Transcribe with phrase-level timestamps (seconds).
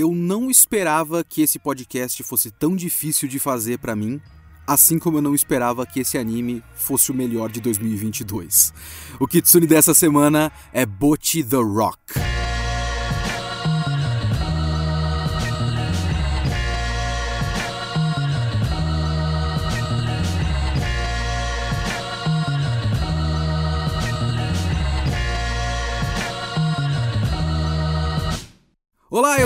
[0.00, 4.18] eu não esperava que esse podcast fosse tão difícil de fazer para mim,
[4.66, 8.72] assim como eu não esperava que esse anime fosse o melhor de 2022.
[9.18, 12.29] O Kitsune dessa semana é Bocchi the Rock.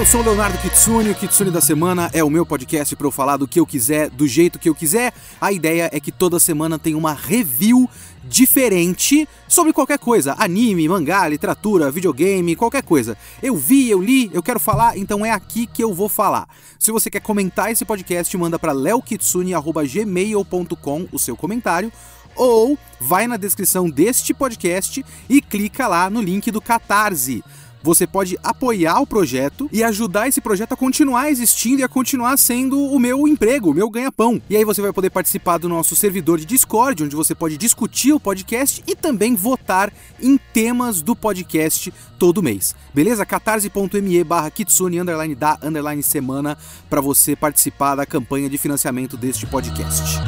[0.04, 1.08] Eu sou Leonardo Kitsune.
[1.08, 4.10] O Kitsune da Semana é o meu podcast para eu falar do que eu quiser,
[4.10, 5.14] do jeito que eu quiser.
[5.40, 7.88] A ideia é que toda semana tem uma review
[8.22, 13.16] diferente sobre qualquer coisa: anime, mangá, literatura, videogame, qualquer coisa.
[13.42, 16.46] Eu vi, eu li, eu quero falar, então é aqui que eu vou falar.
[16.78, 21.90] Se você quer comentar esse podcast, manda para leokitsune@gmail.com o seu comentário
[22.36, 27.42] ou vai na descrição deste podcast e clica lá no link do Catarse
[27.84, 32.38] você pode apoiar o projeto e ajudar esse projeto a continuar existindo e a continuar
[32.38, 34.40] sendo o meu emprego, o meu ganha-pão.
[34.48, 38.14] E aí você vai poder participar do nosso servidor de Discord, onde você pode discutir
[38.14, 42.74] o podcast e também votar em temas do podcast todo mês.
[42.94, 43.26] Beleza?
[43.26, 46.56] catarse.me barra kitsune underline da underline semana
[46.88, 50.22] para você participar da campanha de financiamento deste podcast.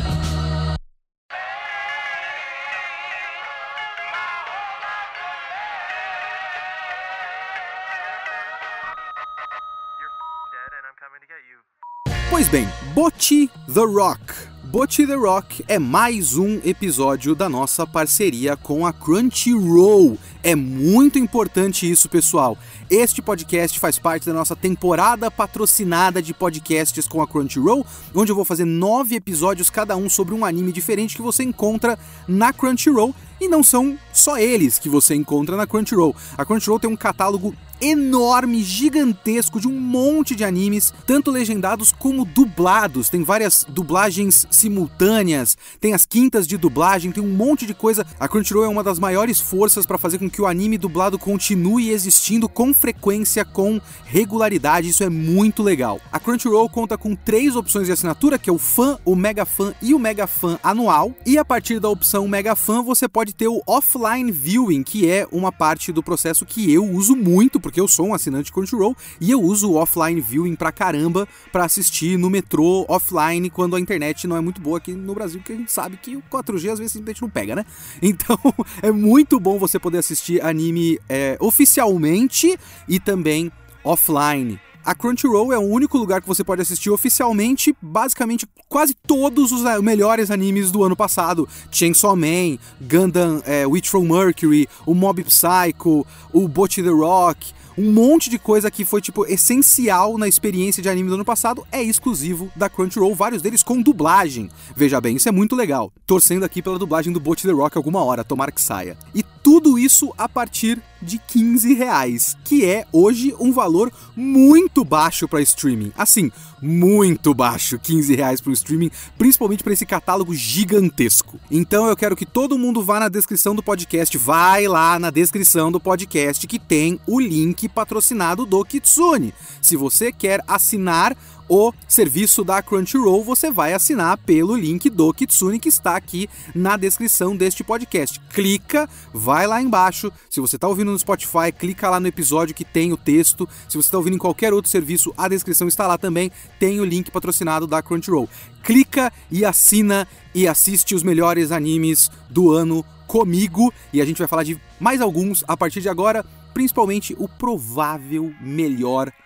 [12.57, 14.33] Bem, Bocchi the Rock.
[14.65, 20.17] Bocchi the Rock é mais um episódio da nossa parceria com a Crunchyroll.
[20.43, 22.57] É muito importante isso, pessoal.
[22.89, 27.85] Este podcast faz parte da nossa temporada patrocinada de podcasts com a Crunchyroll,
[28.15, 31.99] onde eu vou fazer nove episódios, cada um sobre um anime diferente que você encontra
[32.27, 33.15] na Crunchyroll.
[33.39, 36.17] E não são só eles que você encontra na Crunchyroll.
[36.39, 42.25] A Crunchyroll tem um catálogo enorme, gigantesco de um monte de animes, tanto legendados como
[42.25, 43.09] dublados.
[43.09, 48.07] Tem várias dublagens simultâneas, tem as quintas de dublagem, tem um monte de coisa.
[48.19, 51.91] A Crunchyroll é uma das maiores forças para fazer com que o anime dublado continue
[51.91, 54.89] existindo com frequência, com regularidade.
[54.89, 56.01] Isso é muito legal.
[56.11, 59.75] A Crunchyroll conta com três opções de assinatura, que é o Fan, o Mega Fan
[59.83, 61.15] e o Mega Fan anual.
[61.25, 65.27] E a partir da opção Mega Fan, você pode ter o Offline Viewing, que é
[65.31, 69.29] uma parte do processo que eu uso muito porque eu sou um assinante Crunchyroll e
[69.29, 74.25] eu uso o offline viewing pra caramba para assistir no metrô offline quando a internet
[74.29, 76.79] não é muito boa aqui no Brasil, porque a gente sabe que o 4G às
[76.79, 77.67] vezes simplesmente não pega, né?
[78.01, 78.39] Então
[78.81, 82.57] é muito bom você poder assistir anime é, oficialmente
[82.89, 83.51] e também
[83.83, 84.61] offline.
[84.87, 89.65] A Crunchyroll é o único lugar que você pode assistir oficialmente, basicamente, quase todos os
[89.65, 91.49] eh, melhores animes do ano passado.
[91.73, 97.91] Chainsaw Man, Gundam é, Witch from Mercury, o Mob Psycho, o Bocchi the Rock, um
[97.91, 101.83] monte de coisa que foi, tipo, essencial na experiência de anime do ano passado é
[101.83, 104.49] exclusivo da Crunchyroll, vários deles com dublagem.
[104.77, 105.93] Veja bem, isso é muito legal.
[106.07, 108.97] Torcendo aqui pela dublagem do Bot The Rock alguma hora, tomara que saia.
[109.13, 115.29] E tudo isso a partir de 15 reais, que é hoje um valor muito baixo
[115.29, 115.93] para streaming.
[115.97, 121.39] Assim, muito baixo, 15 reais para o streaming, principalmente para esse catálogo gigantesco.
[121.49, 125.71] Então eu quero que todo mundo vá na descrição do podcast, vai lá na descrição
[125.71, 129.33] do podcast que tem o link patrocinado do Kitsune.
[129.63, 131.17] Se você quer assinar
[131.49, 136.77] o serviço da Crunchyroll, você vai assinar pelo link do Kitsune que está aqui na
[136.77, 138.21] descrição deste podcast.
[138.33, 140.13] Clica, vai lá embaixo.
[140.29, 143.49] Se você está ouvindo no Spotify, clica lá no episódio que tem o texto.
[143.69, 146.31] Se você está ouvindo em qualquer outro serviço, a descrição está lá também.
[146.59, 148.29] Tem o link patrocinado da Crunchyroll.
[148.63, 153.73] Clica e assina e assiste os melhores animes do ano comigo.
[153.93, 158.33] E a gente vai falar de mais alguns a partir de agora, principalmente o provável
[158.41, 159.26] melhor anime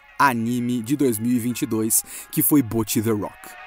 [0.84, 3.60] de 2022, que foi Bocchi the Rock.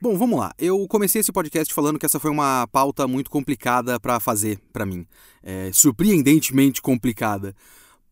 [0.00, 0.52] Bom, vamos lá.
[0.58, 4.84] Eu comecei esse podcast falando que essa foi uma pauta muito complicada para fazer para
[4.84, 5.06] mim.
[5.42, 7.54] É, surpreendentemente complicada.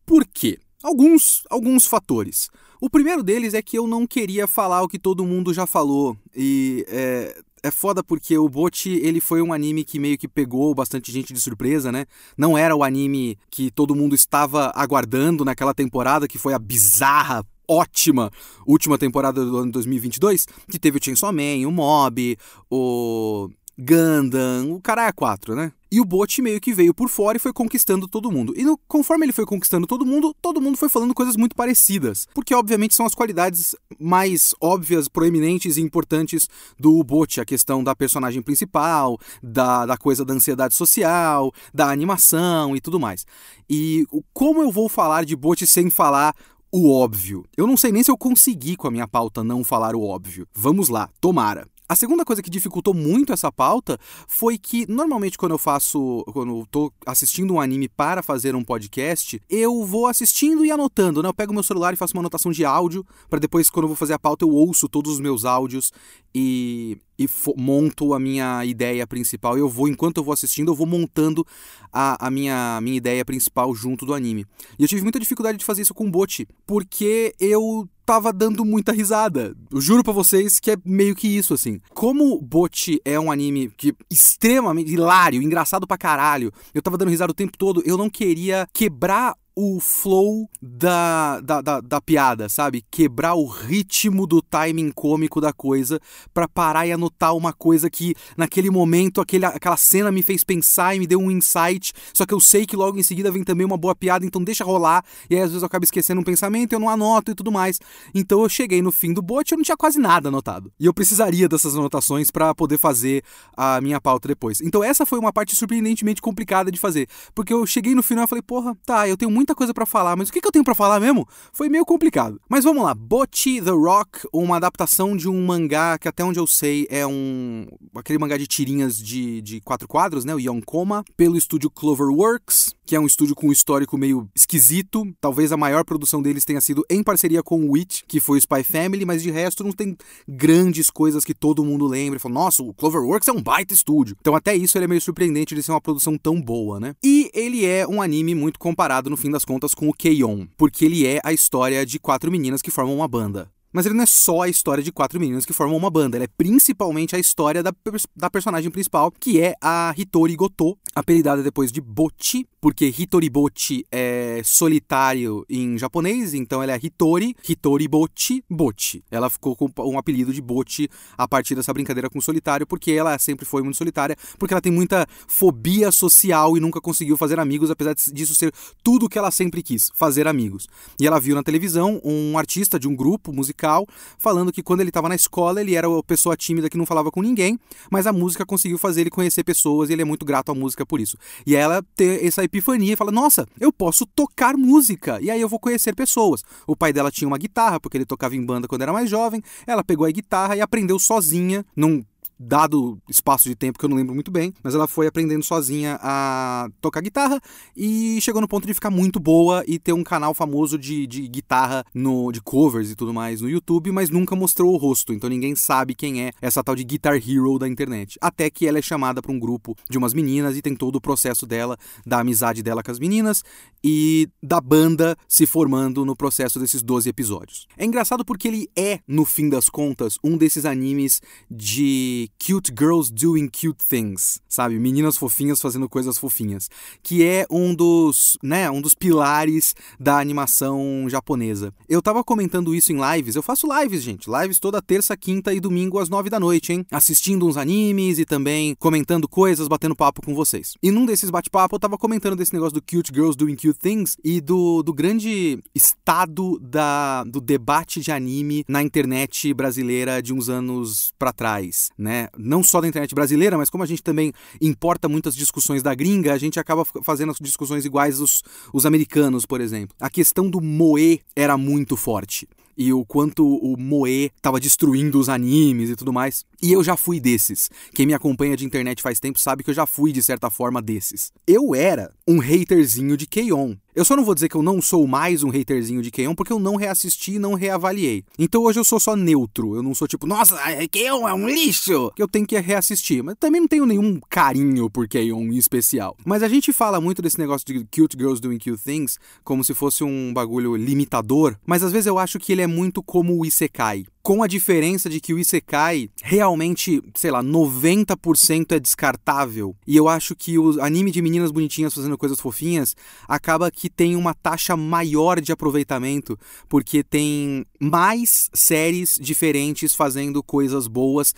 [0.05, 0.57] Por quê?
[0.81, 2.49] Alguns, alguns fatores.
[2.81, 6.17] O primeiro deles é que eu não queria falar o que todo mundo já falou.
[6.35, 10.73] E é, é foda porque o Bot, ele foi um anime que meio que pegou
[10.75, 12.05] bastante gente de surpresa, né?
[12.37, 17.45] Não era o anime que todo mundo estava aguardando naquela temporada, que foi a bizarra,
[17.67, 18.31] ótima
[18.67, 22.37] última temporada do ano 2022, que teve o Chainsaw Man, o Mob,
[22.69, 25.71] o Gundam, o cara é quatro, né?
[25.91, 28.53] E o Bot meio que veio por fora e foi conquistando todo mundo.
[28.55, 32.27] E no, conforme ele foi conquistando todo mundo, todo mundo foi falando coisas muito parecidas.
[32.33, 36.49] Porque, obviamente, são as qualidades mais óbvias, proeminentes e importantes
[36.79, 37.39] do Bot.
[37.39, 42.99] A questão da personagem principal, da, da coisa da ansiedade social, da animação e tudo
[42.99, 43.25] mais.
[43.69, 46.33] E como eu vou falar de Bot sem falar
[46.71, 47.45] o óbvio?
[47.55, 50.47] Eu não sei nem se eu consegui com a minha pauta não falar o óbvio.
[50.53, 51.67] Vamos lá, tomara.
[51.87, 56.23] A segunda coisa que dificultou muito essa pauta foi que, normalmente, quando eu faço.
[56.33, 61.21] Quando eu tô assistindo um anime para fazer um podcast, eu vou assistindo e anotando,
[61.21, 61.29] né?
[61.29, 63.95] Eu pego meu celular e faço uma anotação de áudio, para depois, quando eu vou
[63.95, 65.91] fazer a pauta, eu ouço todos os meus áudios
[66.33, 67.27] e, e
[67.57, 69.57] monto a minha ideia principal.
[69.57, 71.45] Eu vou, enquanto eu vou assistindo, eu vou montando
[71.91, 74.45] a, a minha, minha ideia principal junto do anime.
[74.77, 78.63] E eu tive muita dificuldade de fazer isso com o Bot, porque eu tava dando
[78.63, 79.55] muita risada.
[79.71, 81.79] Eu juro para vocês que é meio que isso, assim.
[81.93, 87.31] Como Bot é um anime que extremamente hilário, engraçado pra caralho, eu tava dando risada
[87.31, 92.83] o tempo todo, eu não queria quebrar o flow da, da, da, da, piada, sabe?
[92.91, 95.99] Quebrar o ritmo do timing cômico da coisa
[96.33, 100.93] para parar e anotar uma coisa que naquele momento, aquele, aquela cena me fez pensar
[100.93, 103.65] e me deu um insight, só que eu sei que logo em seguida vem também
[103.65, 106.73] uma boa piada, então deixa rolar, e aí às vezes eu acabo esquecendo um pensamento,
[106.73, 107.79] eu não anoto e tudo mais.
[108.13, 110.71] Então eu cheguei no fim do bot e eu não tinha quase nada anotado.
[110.77, 113.23] E eu precisaria dessas anotações para poder fazer
[113.55, 114.59] a minha pauta depois.
[114.59, 118.27] Então essa foi uma parte surpreendentemente complicada de fazer, porque eu cheguei no final e
[118.27, 120.51] falei, porra, tá, eu tenho muito muita coisa para falar, mas o que, que eu
[120.51, 121.27] tenho para falar mesmo?
[121.53, 122.41] Foi meio complicado.
[122.49, 126.47] Mas vamos lá, Bocchi the Rock, uma adaptação de um mangá que até onde eu
[126.47, 131.37] sei é um aquele mangá de tirinhas de, de quatro quadros, né, o Yonkoma, pelo
[131.37, 135.05] estúdio Cloverworks, que é um estúdio com um histórico meio esquisito.
[135.19, 138.41] Talvez a maior produção deles tenha sido em parceria com o Witch, que foi o
[138.41, 139.97] Spy Family, mas de resto não tem
[140.27, 142.19] grandes coisas que todo mundo lembra.
[142.19, 144.15] Fala, nossa, o Cloverworks é um baita estúdio.
[144.19, 146.95] Então até isso ele é meio surpreendente de ser uma produção tão boa, né?
[147.03, 150.85] E ele é um anime muito comparado no fim das contas com o Keion, porque
[150.85, 153.51] ele é a história de quatro meninas que formam uma banda.
[153.71, 156.23] Mas ele não é só a história de quatro meninas que formam uma banda, ele
[156.23, 157.73] é principalmente a história da,
[158.15, 163.85] da personagem principal, que é a Hitori Goto, apelidada depois de Bochi, porque Hitori Bochi
[163.91, 169.03] é solitário em japonês, então ela é Hitori, Hitori Bochi, Bochi.
[169.11, 173.19] Ela ficou com um apelido de Bochi a partir dessa brincadeira com solitário, porque ela
[173.19, 177.69] sempre foi muito solitária, porque ela tem muita fobia social e nunca conseguiu fazer amigos,
[177.69, 178.51] apesar disso ser
[178.81, 180.67] tudo que ela sempre quis, fazer amigos.
[180.99, 183.85] E ela viu na televisão um artista de um grupo musical
[184.17, 187.11] falando que quando ele estava na escola ele era a pessoa tímida que não falava
[187.11, 187.59] com ninguém,
[187.91, 190.83] mas a música conseguiu fazer ele conhecer pessoas e ele é muito grato à música
[190.83, 191.15] por isso.
[191.45, 195.19] E ela ter essa epifania e fala: Nossa, eu posso tocar música.
[195.21, 196.43] E aí eu vou conhecer pessoas.
[196.65, 199.41] O pai dela tinha uma guitarra, porque ele tocava em banda quando era mais jovem.
[199.67, 202.03] Ela pegou a guitarra e aprendeu sozinha, num
[202.39, 205.99] dado espaço de tempo que eu não lembro muito bem, mas ela foi aprendendo sozinha
[206.01, 207.39] a tocar guitarra
[207.75, 211.27] e chegou no ponto de ficar muito boa e ter um canal famoso de, de
[211.27, 215.29] guitarra no de covers e tudo mais no YouTube, mas nunca mostrou o rosto, então
[215.29, 218.17] ninguém sabe quem é essa tal de Guitar Hero da internet.
[218.21, 221.01] Até que ela é chamada para um grupo de umas meninas e tem todo o
[221.01, 223.43] processo dela, da amizade dela com as meninas
[223.83, 227.67] e da banda se formando no processo desses 12 episódios.
[227.77, 233.11] É engraçado porque ele é, no fim das contas, um desses animes de cute girls
[233.11, 234.77] doing cute things, sabe?
[234.79, 236.69] Meninas fofinhas fazendo coisas fofinhas,
[237.03, 241.73] que é um dos, né, um dos pilares da animação japonesa.
[241.87, 245.59] Eu tava comentando isso em lives, eu faço lives, gente, lives toda terça, quinta e
[245.59, 246.85] domingo às nove da noite, hein?
[246.91, 250.73] Assistindo uns animes e também comentando coisas, batendo papo com vocês.
[250.81, 254.17] E num desses bate-papo eu tava comentando desse negócio do cute girls doing cute things
[254.23, 260.49] e do, do grande estado da, do debate de anime na internet brasileira de uns
[260.49, 262.14] anos para trás, né?
[262.15, 262.29] Né?
[262.37, 264.31] Não só da internet brasileira, mas como a gente também
[264.61, 268.41] importa muitas discussões da gringa, a gente acaba fazendo as discussões iguais os,
[268.73, 269.95] os americanos, por exemplo.
[269.99, 275.29] A questão do moe era muito forte e o quanto o Moe estava destruindo os
[275.29, 276.43] animes e tudo mais.
[276.61, 277.69] E eu já fui desses.
[277.93, 280.81] Quem me acompanha de internet faz tempo sabe que eu já fui, de certa forma,
[280.81, 281.31] desses.
[281.47, 283.77] Eu era um haterzinho de K-On!
[283.95, 286.51] Eu só não vou dizer que eu não sou mais um haterzinho de Keon, porque
[286.51, 288.25] eu não reassisti e não reavaliei.
[288.37, 289.73] Então hoje eu sou só neutro.
[289.73, 290.57] Eu não sou tipo, nossa,
[290.91, 292.11] Keon é um lixo!
[292.13, 293.23] Que eu tenho que reassistir.
[293.23, 296.17] Mas também não tenho nenhum carinho por Keon em especial.
[296.25, 299.73] Mas a gente fala muito desse negócio de cute girls doing cute things como se
[299.73, 301.55] fosse um bagulho limitador.
[301.65, 305.07] Mas às vezes eu acho que ele é muito como o Isekai com a diferença
[305.07, 309.75] de que o Isekai realmente, sei lá, 90% é descartável.
[309.85, 312.95] E eu acho que o anime de meninas bonitinhas fazendo coisas fofinhas
[313.27, 320.87] acaba que tem uma taxa maior de aproveitamento, porque tem mais séries diferentes fazendo coisas
[320.87, 321.31] boas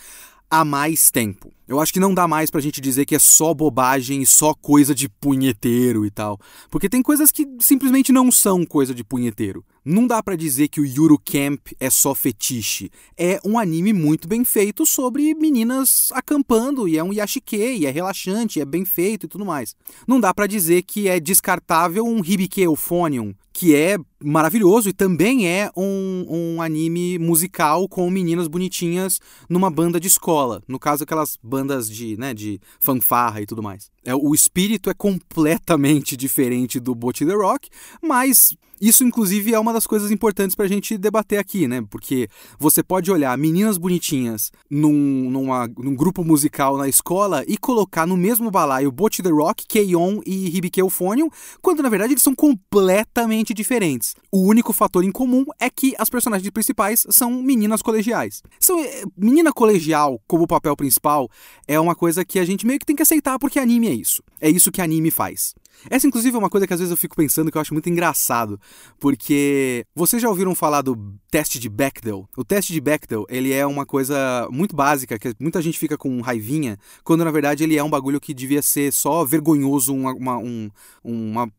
[0.49, 1.56] há mais tempo.
[1.67, 4.53] Eu acho que não dá mais pra gente dizer que é só bobagem e só
[4.53, 6.39] coisa de punheteiro e tal.
[6.69, 9.65] Porque tem coisas que simplesmente não são coisa de punheteiro.
[9.83, 12.89] Não dá para dizer que o Yuru Camp é só fetiche.
[13.17, 17.89] É um anime muito bem feito sobre meninas acampando e é um yashike, e é
[17.89, 19.75] relaxante, é bem feito e tudo mais.
[20.07, 25.47] Não dá para dizer que é descartável um Hibike Euphonium, que é maravilhoso e também
[25.47, 29.19] é um, um anime musical com meninas bonitinhas
[29.49, 30.61] numa banda de escola.
[30.67, 31.56] No caso, aquelas bandas
[31.89, 33.89] de, né, de fanfarra e tudo mais.
[34.03, 37.69] É, o espírito é completamente diferente do Bot The Rock,
[38.01, 41.83] mas isso, inclusive, é uma das coisas importantes pra gente debater aqui, né?
[41.89, 42.27] Porque
[42.59, 48.15] você pode olhar meninas bonitinhas num, numa, num grupo musical na escola e colocar no
[48.15, 51.29] mesmo balaio Bot The Rock, Keion e Hibike Euphonium,
[51.61, 54.15] quando na verdade eles são completamente diferentes.
[54.31, 58.43] O único fator em comum é que as personagens principais são meninas colegiais.
[58.59, 61.29] São, eh, menina colegial como papel principal
[61.67, 64.21] é uma coisa que a gente meio que tem que aceitar porque anime é isso.
[64.39, 65.53] É isso que anime faz.
[65.89, 67.89] Essa, inclusive, é uma coisa que às vezes eu fico pensando que eu acho muito
[67.89, 68.59] engraçado,
[68.99, 70.97] porque vocês já ouviram falar do
[71.29, 72.27] teste de Bechdel?
[72.35, 76.21] O teste de Bechdel, ele é uma coisa muito básica, que muita gente fica com
[76.21, 80.37] raivinha, quando na verdade ele é um bagulho que devia ser só vergonhoso, uma, uma,
[80.37, 80.69] um,
[81.03, 81.51] uma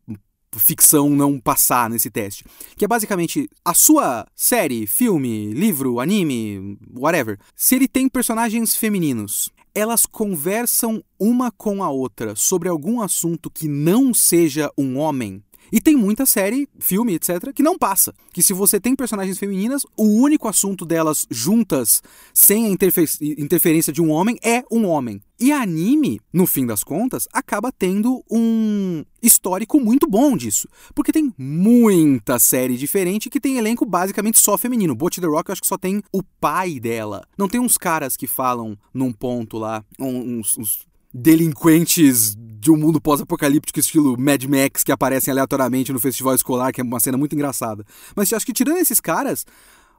[0.57, 2.43] ficção não passar nesse teste.
[2.75, 7.37] Que é basicamente a sua série, filme, livro, anime, whatever.
[7.55, 13.67] Se ele tem personagens femininos, elas conversam uma com a outra sobre algum assunto que
[13.67, 18.13] não seja um homem, e tem muita série, filme, etc., que não passa.
[18.33, 22.01] Que se você tem personagens femininas, o único assunto delas juntas,
[22.33, 25.21] sem a interfer interferência de um homem, é um homem.
[25.39, 30.67] E anime, no fim das contas, acaba tendo um histórico muito bom disso.
[30.93, 34.93] Porque tem muita série diferente que tem elenco basicamente só feminino.
[34.93, 37.25] Bot The Rock eu acho que só tem o pai dela.
[37.37, 42.99] Não tem uns caras que falam num ponto lá, uns, uns delinquentes de um mundo
[42.99, 47.33] pós-apocalíptico estilo Mad Max que aparecem aleatoriamente no festival escolar, que é uma cena muito
[47.33, 47.85] engraçada.
[48.15, 49.45] Mas acho que tirando esses caras,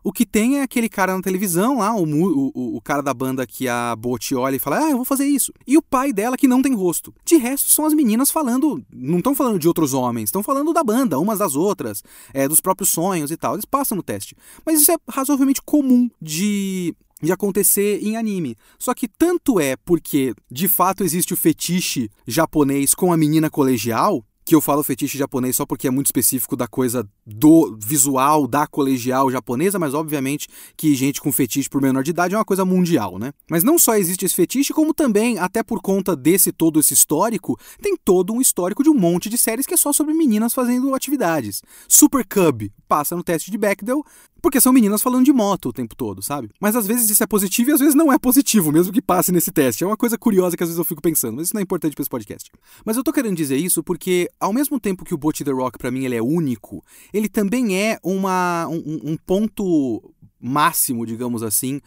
[0.03, 3.47] o que tem é aquele cara na televisão lá, o, o, o cara da banda
[3.47, 5.53] que a Bot olha e fala, ah, eu vou fazer isso.
[5.67, 7.15] E o pai dela que não tem rosto.
[7.25, 10.83] De resto, são as meninas falando, não estão falando de outros homens, estão falando da
[10.83, 12.03] banda, umas das outras,
[12.33, 13.55] é, dos próprios sonhos e tal.
[13.55, 14.37] Eles passam no teste.
[14.65, 18.57] Mas isso é razoavelmente comum de de acontecer em anime.
[18.79, 24.25] Só que tanto é porque de fato existe o fetiche japonês com a menina colegial,
[24.51, 28.67] que eu falo fetiche japonês só porque é muito específico da coisa do visual da
[28.67, 32.65] colegial japonesa, mas obviamente que gente com fetiche por menor de idade é uma coisa
[32.65, 33.33] mundial, né?
[33.49, 37.57] Mas não só existe esse fetiche, como também, até por conta desse todo esse histórico,
[37.81, 40.95] tem todo um histórico de um monte de séries que é só sobre meninas fazendo
[40.97, 41.63] atividades.
[41.87, 44.05] Super Cub passa no teste de Bechdel,
[44.41, 46.51] porque são meninas falando de moto o tempo todo, sabe?
[46.61, 49.33] Mas às vezes isso é positivo e às vezes não é positivo, mesmo que passe
[49.33, 49.85] nesse teste.
[49.85, 51.95] É uma coisa curiosa que às vezes eu fico pensando, mas isso não é importante
[51.95, 52.51] para esse podcast.
[52.85, 55.79] Mas eu tô querendo dizer isso porque, ao mesmo tempo que o Bot The Rock
[55.79, 60.03] para mim ele é único, ele também é uma, um, um ponto
[60.41, 61.81] máximo, digamos assim,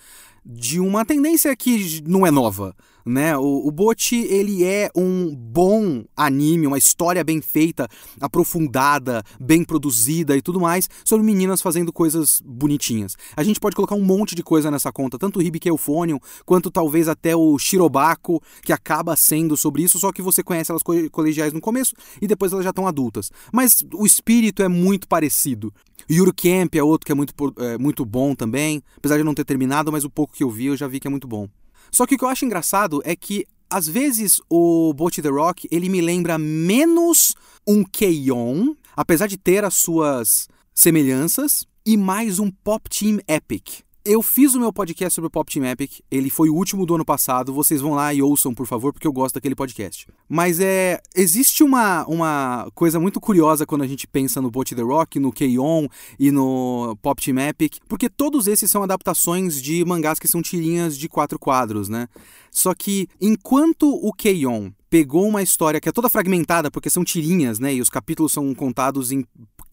[0.45, 3.37] de uma tendência que não é nova, né?
[3.37, 7.87] O, o Bot, ele é um bom anime, uma história bem feita,
[8.19, 13.15] aprofundada, bem produzida e tudo mais, sobre meninas fazendo coisas bonitinhas.
[13.35, 16.71] A gente pode colocar um monte de coisa nessa conta, tanto o Hibike Euphonium, quanto
[16.71, 21.53] talvez até o Shirobako, que acaba sendo sobre isso, só que você conhece elas colegiais
[21.53, 23.31] no começo e depois elas já estão adultas.
[23.51, 25.73] Mas o espírito é muito parecido.
[26.09, 29.45] Yuru Camp é outro que é muito, é, muito bom também, apesar de não ter
[29.45, 31.47] terminado, mas o pouco que eu vi eu já vi que é muito bom.
[31.91, 35.67] Só que o que eu acho engraçado é que às vezes o Boat The Rock
[35.71, 37.33] ele me lembra menos
[37.67, 43.81] um Keion, apesar de ter as suas semelhanças, e mais um Pop Team Epic.
[44.05, 46.95] Eu fiz o meu podcast sobre o Pop Team Epic, ele foi o último do
[46.95, 50.05] ano passado, vocês vão lá e ouçam, por favor, porque eu gosto daquele podcast.
[50.27, 54.81] Mas é, existe uma, uma coisa muito curiosa quando a gente pensa no Bot The
[54.81, 55.87] Rock, no K-On!
[56.19, 60.97] e no Pop Team Epic, porque todos esses são adaptações de mangás que são tirinhas
[60.97, 62.09] de quatro quadros, né?
[62.51, 64.69] Só que enquanto o K-On!
[64.89, 67.73] pegou uma história que é toda fragmentada, porque são tirinhas, né?
[67.73, 69.25] E os capítulos são contados em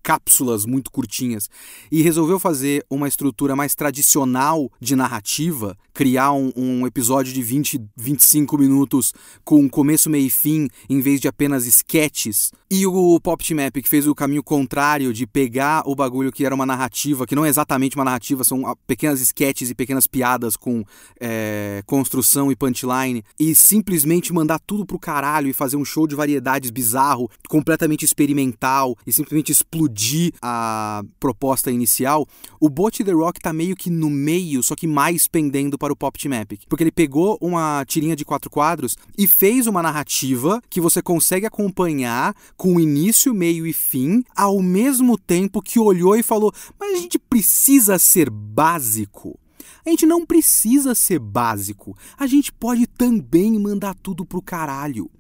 [0.02, 1.48] cápsulas muito curtinhas
[1.90, 7.80] e resolveu fazer uma estrutura mais tradicional de narrativa, criar um, um, episódio de 20,
[7.96, 9.12] 25 minutos
[9.44, 12.52] com começo, meio e fim, em vez de apenas sketches.
[12.70, 16.54] E o Pop Team Epic fez o caminho contrário de pegar o bagulho que era
[16.54, 20.56] uma narrativa, que não é exatamente uma narrativa, são ah, pequenas sketches e pequenas piadas
[20.56, 20.84] com
[21.20, 26.14] é, construção e punchline, e simplesmente mandar tudo pro caralho e fazer um show de
[26.14, 32.26] variedades bizarro, completamente experimental, e simplesmente explodir explodir a proposta inicial,
[32.60, 35.96] o Bot The Rock tá meio que no meio, só que mais pendendo para o
[35.96, 36.62] Pop Team Epic.
[36.68, 41.46] Porque ele pegou uma tirinha de quatro quadros e fez uma narrativa que você consegue
[41.46, 47.00] acompanhar com início, meio e fim, ao mesmo tempo que olhou e falou: Mas a
[47.00, 49.38] gente precisa ser básico.
[49.84, 51.96] A gente não precisa ser básico.
[52.18, 55.10] A gente pode também mandar tudo pro caralho.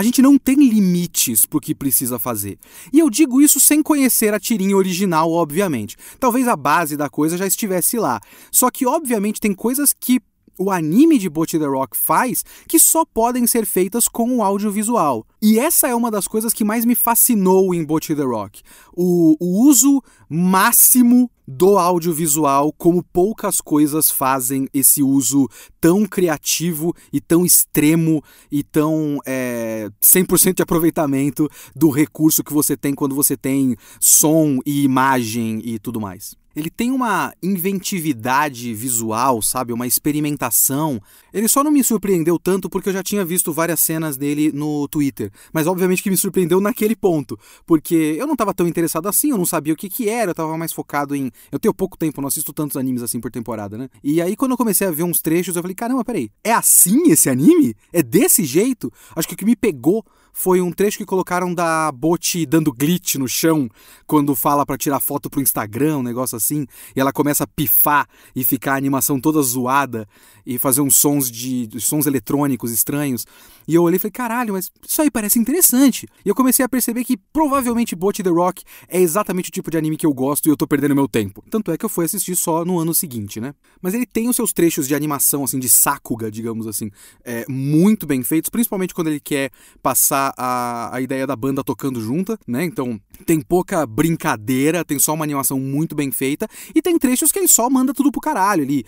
[0.00, 2.58] A gente não tem limites pro que precisa fazer.
[2.90, 5.94] E eu digo isso sem conhecer a tirinha original, obviamente.
[6.18, 8.18] Talvez a base da coisa já estivesse lá.
[8.50, 10.18] Só que, obviamente, tem coisas que
[10.58, 15.26] o anime de Bot The Rock faz que só podem ser feitas com o audiovisual.
[15.42, 18.62] E essa é uma das coisas que mais me fascinou em Bot The Rock.
[18.94, 25.48] O, o uso máximo do audiovisual, como poucas coisas fazem esse uso
[25.80, 32.76] tão criativo e tão extremo e tão é, 100% de aproveitamento do recurso que você
[32.76, 36.39] tem quando você tem som e imagem e tudo mais.
[36.54, 39.72] Ele tem uma inventividade visual, sabe?
[39.72, 41.00] Uma experimentação.
[41.32, 44.88] Ele só não me surpreendeu tanto porque eu já tinha visto várias cenas dele no
[44.88, 45.30] Twitter.
[45.52, 47.38] Mas obviamente que me surpreendeu naquele ponto.
[47.64, 50.32] Porque eu não estava tão interessado assim, eu não sabia o que, que era, eu
[50.32, 51.30] estava mais focado em.
[51.52, 53.88] Eu tenho pouco tempo, não assisto tantos animes assim por temporada, né?
[54.02, 57.10] E aí quando eu comecei a ver uns trechos, eu falei: caramba, peraí, é assim
[57.10, 57.74] esse anime?
[57.92, 58.92] É desse jeito?
[59.14, 63.16] Acho que o que me pegou foi um trecho que colocaram da Bot dando glitch
[63.16, 63.68] no chão
[64.06, 68.08] quando fala para tirar foto pro Instagram, um negócio assim, e ela começa a pifar
[68.34, 70.08] e ficar a animação toda zoada
[70.46, 73.26] e fazer uns sons de sons eletrônicos estranhos.
[73.66, 76.08] E eu olhei e falei, caralho, mas isso aí parece interessante.
[76.24, 79.78] E eu comecei a perceber que provavelmente Bot The Rock é exatamente o tipo de
[79.78, 81.44] anime que eu gosto e eu tô perdendo meu tempo.
[81.50, 83.54] Tanto é que eu fui assistir só no ano seguinte, né?
[83.80, 86.90] Mas ele tem os seus trechos de animação, assim, de sakuga, digamos assim,
[87.24, 89.50] é, muito bem feitos, principalmente quando ele quer
[89.82, 92.64] passar a, a ideia da banda tocando junta, né?
[92.64, 97.38] Então tem pouca brincadeira, tem só uma animação muito bem feita, e tem trechos que
[97.38, 98.84] ele só manda tudo pro caralho ali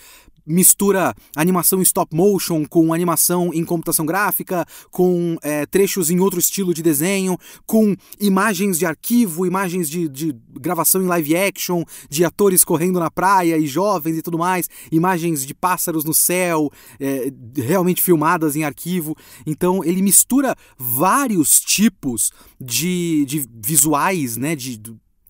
[0.47, 6.41] mistura animação em stop motion com animação em computação gráfica, com é, trechos em outro
[6.41, 12.25] estilo de desenho, com imagens de arquivo, imagens de, de, gravação em live action, de
[12.25, 17.33] atores correndo na praia e jovens e tudo mais, imagens de pássaros no céu, é,
[17.57, 19.17] realmente filmadas em arquivo.
[19.47, 22.31] Então ele mistura vários tipos
[22.61, 24.81] de, de visuais, né, de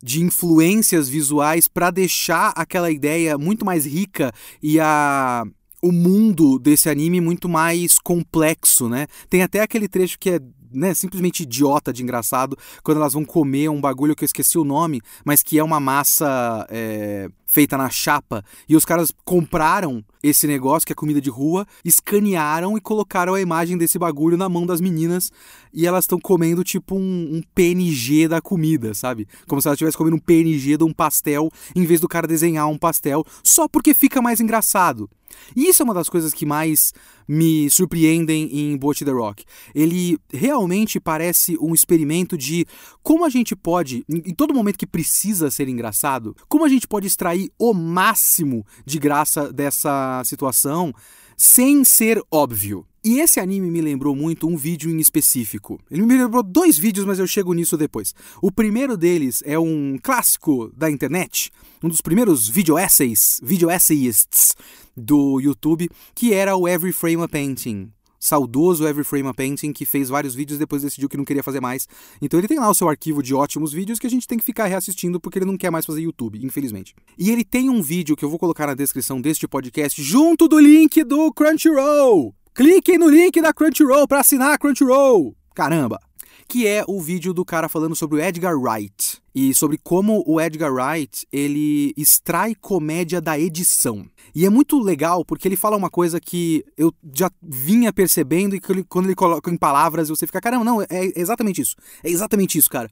[0.02, 5.44] de influências visuais para deixar aquela ideia muito mais rica e a
[5.84, 9.08] o mundo desse anime muito mais complexo, né?
[9.28, 10.40] Tem até aquele trecho que é
[10.72, 14.64] né, simplesmente idiota de engraçado quando elas vão comer um bagulho que eu esqueci o
[14.64, 18.42] nome, mas que é uma massa é, feita na chapa.
[18.66, 23.42] E os caras compraram esse negócio, que é comida de rua, escanearam e colocaram a
[23.42, 25.30] imagem desse bagulho na mão das meninas
[25.70, 29.28] e elas estão comendo tipo um, um, PNG da comida, sabe?
[29.46, 32.66] Como se elas estivessem comendo um PNG de um pastel em vez do cara desenhar
[32.68, 35.10] um pastel, só porque fica mais engraçado.
[35.56, 36.92] E isso é uma das coisas que mais
[37.26, 39.44] me surpreendem em Boat the Rock.
[39.74, 42.66] Ele realmente parece um experimento de
[43.02, 47.06] como a gente pode, em todo momento que precisa ser engraçado, como a gente pode
[47.06, 50.92] extrair o máximo de graça dessa situação
[51.36, 52.86] sem ser óbvio.
[53.04, 55.80] E esse anime me lembrou muito um vídeo em específico.
[55.90, 58.14] Ele me lembrou dois vídeos, mas eu chego nisso depois.
[58.40, 61.50] O primeiro deles é um clássico da internet,
[61.82, 64.54] um dos primeiros video essays, video essayists
[64.96, 67.90] do YouTube, que era o Every Frame a Painting.
[68.22, 71.60] Saudoso Every Frame a Painting, que fez vários vídeos depois decidiu que não queria fazer
[71.60, 71.88] mais.
[72.20, 74.44] Então ele tem lá o seu arquivo de ótimos vídeos que a gente tem que
[74.44, 76.94] ficar reassistindo porque ele não quer mais fazer YouTube, infelizmente.
[77.18, 80.60] E ele tem um vídeo que eu vou colocar na descrição deste podcast junto do
[80.60, 82.32] link do Crunchyroll.
[82.54, 85.34] Cliquem no link da Crunchyroll para assinar a Crunchyroll.
[85.52, 85.98] Caramba!
[86.46, 90.40] Que é o vídeo do cara falando sobre o Edgar Wright e sobre como o
[90.40, 94.06] Edgar Wright ele extrai comédia da edição.
[94.34, 98.60] E é muito legal porque ele fala uma coisa que eu já vinha percebendo e
[98.60, 101.76] que ele, quando ele coloca em palavras você fica, caramba, não, é exatamente isso.
[102.02, 102.90] É exatamente isso, cara.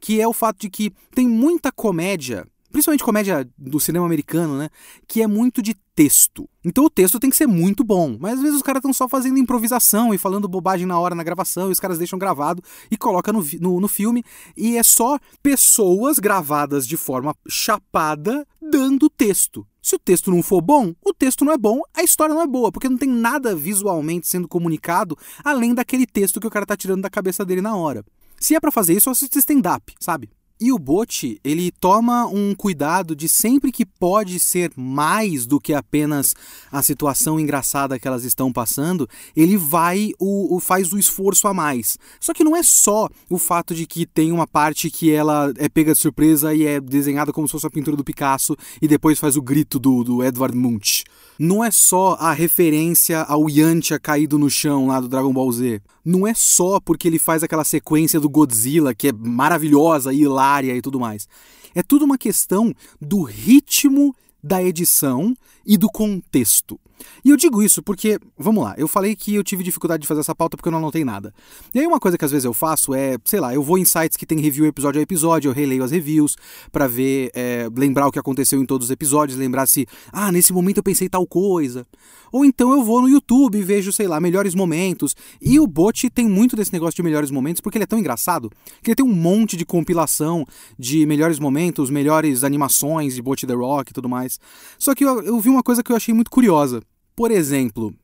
[0.00, 4.70] Que é o fato de que tem muita comédia principalmente comédia do cinema americano, né?
[5.06, 6.48] Que é muito de texto.
[6.64, 8.16] Então o texto tem que ser muito bom.
[8.18, 11.22] Mas às vezes os caras estão só fazendo improvisação e falando bobagem na hora na
[11.22, 14.24] gravação, e os caras deixam gravado e colocam no, no, no filme.
[14.56, 19.66] E é só pessoas gravadas de forma chapada dando texto.
[19.82, 22.46] Se o texto não for bom, o texto não é bom, a história não é
[22.46, 26.76] boa, porque não tem nada visualmente sendo comunicado além daquele texto que o cara tá
[26.76, 28.04] tirando da cabeça dele na hora.
[28.38, 30.30] Se é para fazer isso, eu assisto stand-up, sabe?
[30.60, 35.72] E o Bote, ele toma um cuidado de sempre que pode ser mais do que
[35.72, 36.34] apenas
[36.70, 41.54] a situação engraçada que elas estão passando, ele vai o, o, faz o esforço a
[41.54, 41.96] mais.
[42.20, 45.66] Só que não é só o fato de que tem uma parte que ela é
[45.68, 49.18] pega de surpresa e é desenhada como se fosse a pintura do Picasso e depois
[49.18, 51.04] faz o grito do, do Edvard Munch
[51.40, 55.80] não é só a referência ao Yantia caído no chão lá do Dragon Ball Z.
[56.04, 60.82] Não é só porque ele faz aquela sequência do Godzilla que é maravilhosa, hilária e
[60.82, 61.28] tudo mais.
[61.74, 66.80] É tudo uma questão do ritmo da edição e do contexto.
[67.24, 70.20] E eu digo isso porque, vamos lá, eu falei que eu tive dificuldade de fazer
[70.20, 71.32] essa pauta porque eu não anotei nada.
[71.74, 73.84] E aí uma coisa que às vezes eu faço é, sei lá, eu vou em
[73.84, 76.36] sites que tem review episódio a episódio, eu releio as reviews
[76.72, 80.52] para ver, é, lembrar o que aconteceu em todos os episódios, lembrar se, ah, nesse
[80.52, 81.86] momento eu pensei tal coisa.
[82.32, 85.16] Ou então eu vou no YouTube e vejo, sei lá, melhores momentos.
[85.40, 88.50] E o Bot tem muito desse negócio de melhores momentos porque ele é tão engraçado
[88.82, 90.46] que ele tem um monte de compilação
[90.78, 94.38] de melhores momentos, melhores animações de Bot The Rock e tudo mais.
[94.78, 96.82] Só que eu, eu vi uma coisa que eu achei muito curiosa.
[97.20, 97.94] Por exemplo,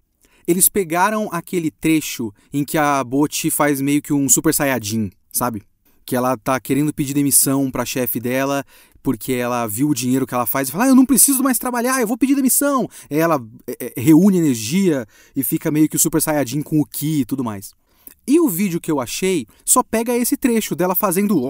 [0.47, 5.63] eles pegaram aquele trecho em que a Bot faz meio que um super saiyajin, sabe?
[6.05, 8.63] Que ela tá querendo pedir demissão pra chefe dela
[9.03, 11.57] porque ela viu o dinheiro que ela faz e fala: ah, eu não preciso mais
[11.57, 12.87] trabalhar, eu vou pedir demissão.
[13.09, 17.21] Ela é, é, reúne energia e fica meio que o super saiyajin com o ki
[17.21, 17.73] e tudo mais.
[18.29, 21.41] E o vídeo que eu achei só pega esse trecho dela fazendo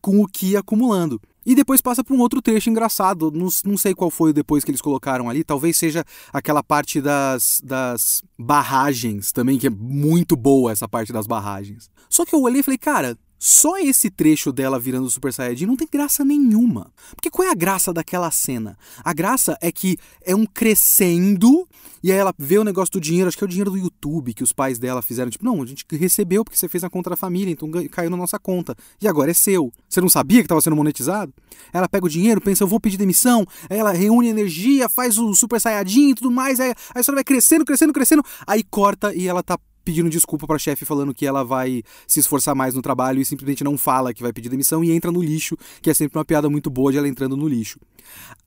[0.00, 1.20] com o ki acumulando.
[1.44, 3.30] E depois passa para um outro trecho engraçado.
[3.30, 5.44] Não, não sei qual foi o depois que eles colocaram ali.
[5.44, 11.26] Talvez seja aquela parte das, das barragens também, que é muito boa essa parte das
[11.26, 11.90] barragens.
[12.08, 15.74] Só que eu olhei e falei, cara, só esse trecho dela virando Super Saiyajin não
[15.74, 16.92] tem graça nenhuma.
[17.16, 18.78] Porque qual é a graça daquela cena?
[19.02, 21.68] A graça é que é um crescendo
[22.04, 24.32] e aí ela vê o negócio do dinheiro, acho que é o dinheiro do YouTube
[24.32, 25.28] que os pais dela fizeram.
[25.28, 28.16] Tipo, não, a gente recebeu porque você fez na conta da família, então caiu na
[28.16, 28.76] nossa conta.
[29.00, 29.72] E agora é seu.
[29.88, 31.34] Você não sabia que estava sendo monetizado?
[31.72, 33.44] Ela pega o dinheiro, pensa, eu vou pedir demissão.
[33.68, 36.60] Aí ela reúne energia, faz o Super Saiyajin e tudo mais.
[36.60, 38.24] Aí, aí a história vai crescendo, crescendo, crescendo.
[38.46, 42.20] Aí corta e ela tá pedindo desculpa para a chefe falando que ela vai se
[42.20, 45.22] esforçar mais no trabalho e simplesmente não fala que vai pedir demissão e entra no
[45.22, 47.78] lixo, que é sempre uma piada muito boa de ela entrando no lixo.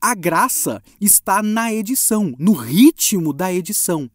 [0.00, 4.10] A graça está na edição, no ritmo da edição.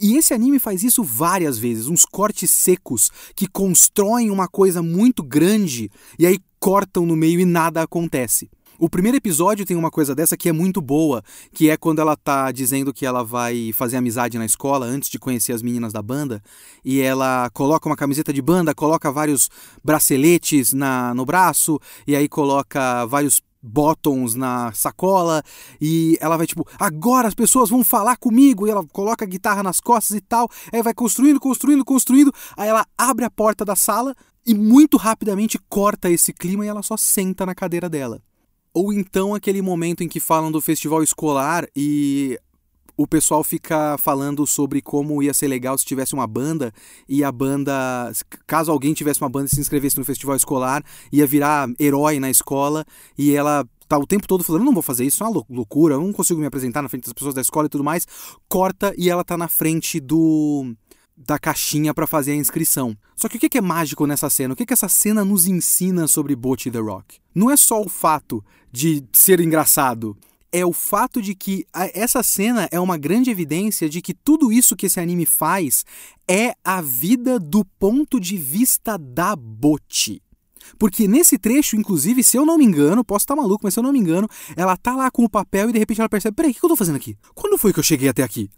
[0.00, 5.22] E esse anime faz isso várias vezes, uns cortes secos que constroem uma coisa muito
[5.22, 8.50] grande e aí cortam no meio e nada acontece.
[8.78, 12.14] O primeiro episódio tem uma coisa dessa que é muito boa, que é quando ela
[12.14, 16.02] tá dizendo que ela vai fazer amizade na escola antes de conhecer as meninas da
[16.02, 16.42] banda,
[16.84, 19.48] e ela coloca uma camiseta de banda, coloca vários
[19.82, 25.42] braceletes na, no braço, e aí coloca vários bottoms na sacola
[25.80, 29.62] e ela vai tipo, agora as pessoas vão falar comigo e ela coloca a guitarra
[29.62, 33.74] nas costas e tal, aí vai construindo, construindo, construindo, aí ela abre a porta da
[33.74, 34.14] sala
[34.46, 38.20] e muito rapidamente corta esse clima e ela só senta na cadeira dela.
[38.76, 42.38] Ou então aquele momento em que falam do festival escolar e
[42.94, 46.70] o pessoal fica falando sobre como ia ser legal se tivesse uma banda
[47.08, 48.12] e a banda,
[48.46, 52.28] caso alguém tivesse uma banda e se inscrevesse no festival escolar, ia virar herói na
[52.28, 52.84] escola
[53.16, 56.02] e ela tá o tempo todo falando, não vou fazer isso, é uma loucura, eu
[56.02, 58.06] não consigo me apresentar na frente das pessoas da escola e tudo mais.
[58.46, 60.76] Corta e ela tá na frente do
[61.16, 62.96] da caixinha para fazer a inscrição.
[63.14, 64.52] Só que o que é mágico nessa cena?
[64.52, 67.18] O que essa cena nos ensina sobre Butch The Rock?
[67.34, 70.16] Não é só o fato de ser engraçado,
[70.52, 74.76] é o fato de que essa cena é uma grande evidência de que tudo isso
[74.76, 75.84] que esse anime faz
[76.28, 80.22] é a vida do ponto de vista da Bot.
[80.78, 83.84] Porque nesse trecho, inclusive, se eu não me engano, posso estar maluco, mas se eu
[83.84, 86.50] não me engano, ela tá lá com o papel e de repente ela percebe: peraí,
[86.50, 87.16] o que eu tô fazendo aqui?
[87.34, 88.50] Quando foi que eu cheguei até aqui?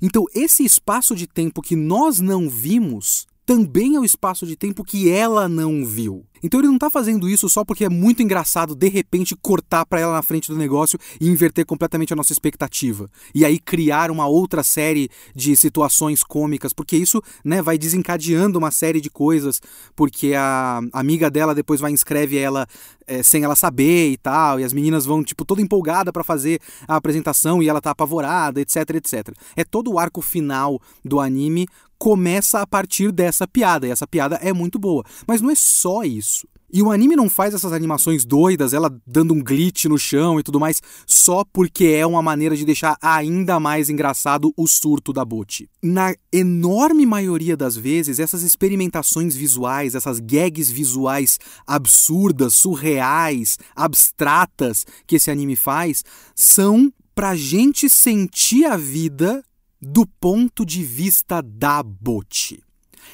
[0.00, 4.84] Então, esse espaço de tempo que nós não vimos também é o espaço de tempo
[4.84, 6.24] que ela não viu.
[6.44, 10.00] Então ele não tá fazendo isso só porque é muito engraçado de repente cortar para
[10.00, 13.10] ela na frente do negócio e inverter completamente a nossa expectativa.
[13.34, 18.70] E aí criar uma outra série de situações cômicas, porque isso, né, vai desencadeando uma
[18.70, 19.58] série de coisas,
[19.96, 22.66] porque a amiga dela depois vai inscreve ela
[23.06, 26.60] é, sem ela saber e tal, e as meninas vão tipo toda empolgada para fazer
[26.86, 29.34] a apresentação e ela tá apavorada, etc, etc.
[29.56, 31.66] É todo o arco final do anime
[31.98, 35.04] começa a partir dessa piada, e essa piada é muito boa.
[35.26, 36.46] Mas não é só isso.
[36.76, 40.42] E o anime não faz essas animações doidas, ela dando um glitch no chão e
[40.42, 45.24] tudo mais, só porque é uma maneira de deixar ainda mais engraçado o surto da
[45.24, 45.66] Butch.
[45.80, 55.14] Na enorme maioria das vezes, essas experimentações visuais, essas gags visuais absurdas, surreais, abstratas que
[55.14, 56.02] esse anime faz,
[56.34, 59.44] são pra gente sentir a vida
[59.84, 62.52] do ponto de vista da Butch.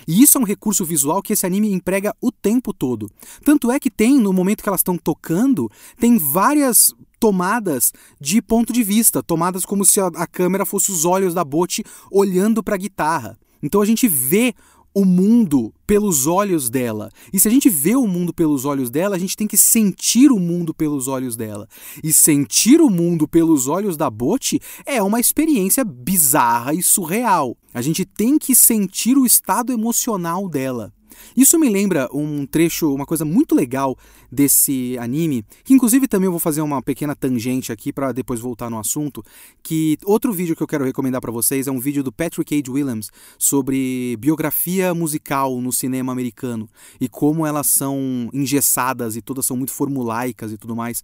[0.06, 3.10] E isso é um recurso visual que esse anime emprega o tempo todo.
[3.44, 8.72] Tanto é que tem, no momento que elas estão tocando, tem várias tomadas de ponto
[8.72, 12.76] de vista, tomadas como se a, a câmera fosse os olhos da Bote olhando para
[12.76, 13.38] a guitarra.
[13.62, 14.54] Então a gente vê
[14.94, 17.10] o mundo pelos olhos dela.
[17.32, 20.30] E se a gente vê o mundo pelos olhos dela, a gente tem que sentir
[20.30, 21.68] o mundo pelos olhos dela.
[22.02, 27.56] E sentir o mundo pelos olhos da Bote é uma experiência bizarra e surreal.
[27.72, 30.92] A gente tem que sentir o estado emocional dela.
[31.36, 33.96] Isso me lembra um trecho, uma coisa muito legal
[34.30, 38.70] desse anime, que inclusive também eu vou fazer uma pequena tangente aqui para depois voltar
[38.70, 39.24] no assunto,
[39.62, 42.70] que outro vídeo que eu quero recomendar para vocês é um vídeo do Patrick H.
[42.70, 46.68] Williams sobre biografia musical no cinema americano
[47.00, 51.02] e como elas são engessadas e todas são muito formulaicas e tudo mais.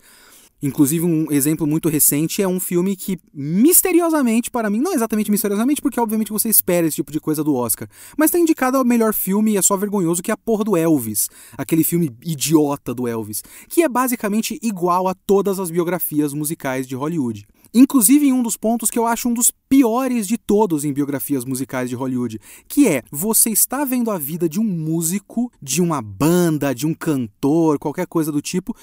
[0.62, 5.82] Inclusive, um exemplo muito recente é um filme que, misteriosamente, para mim, não exatamente misteriosamente,
[5.82, 9.12] porque obviamente você espera esse tipo de coisa do Oscar, mas está indicado ao melhor
[9.12, 13.06] filme e é só vergonhoso que é a porra do Elvis, aquele filme idiota do
[13.06, 17.46] Elvis, que é basicamente igual a todas as biografias musicais de Hollywood.
[17.74, 21.44] Inclusive em um dos pontos que eu acho um dos piores de todos em biografias
[21.44, 26.00] musicais de Hollywood, que é você está vendo a vida de um músico, de uma
[26.00, 28.74] banda, de um cantor, qualquer coisa do tipo,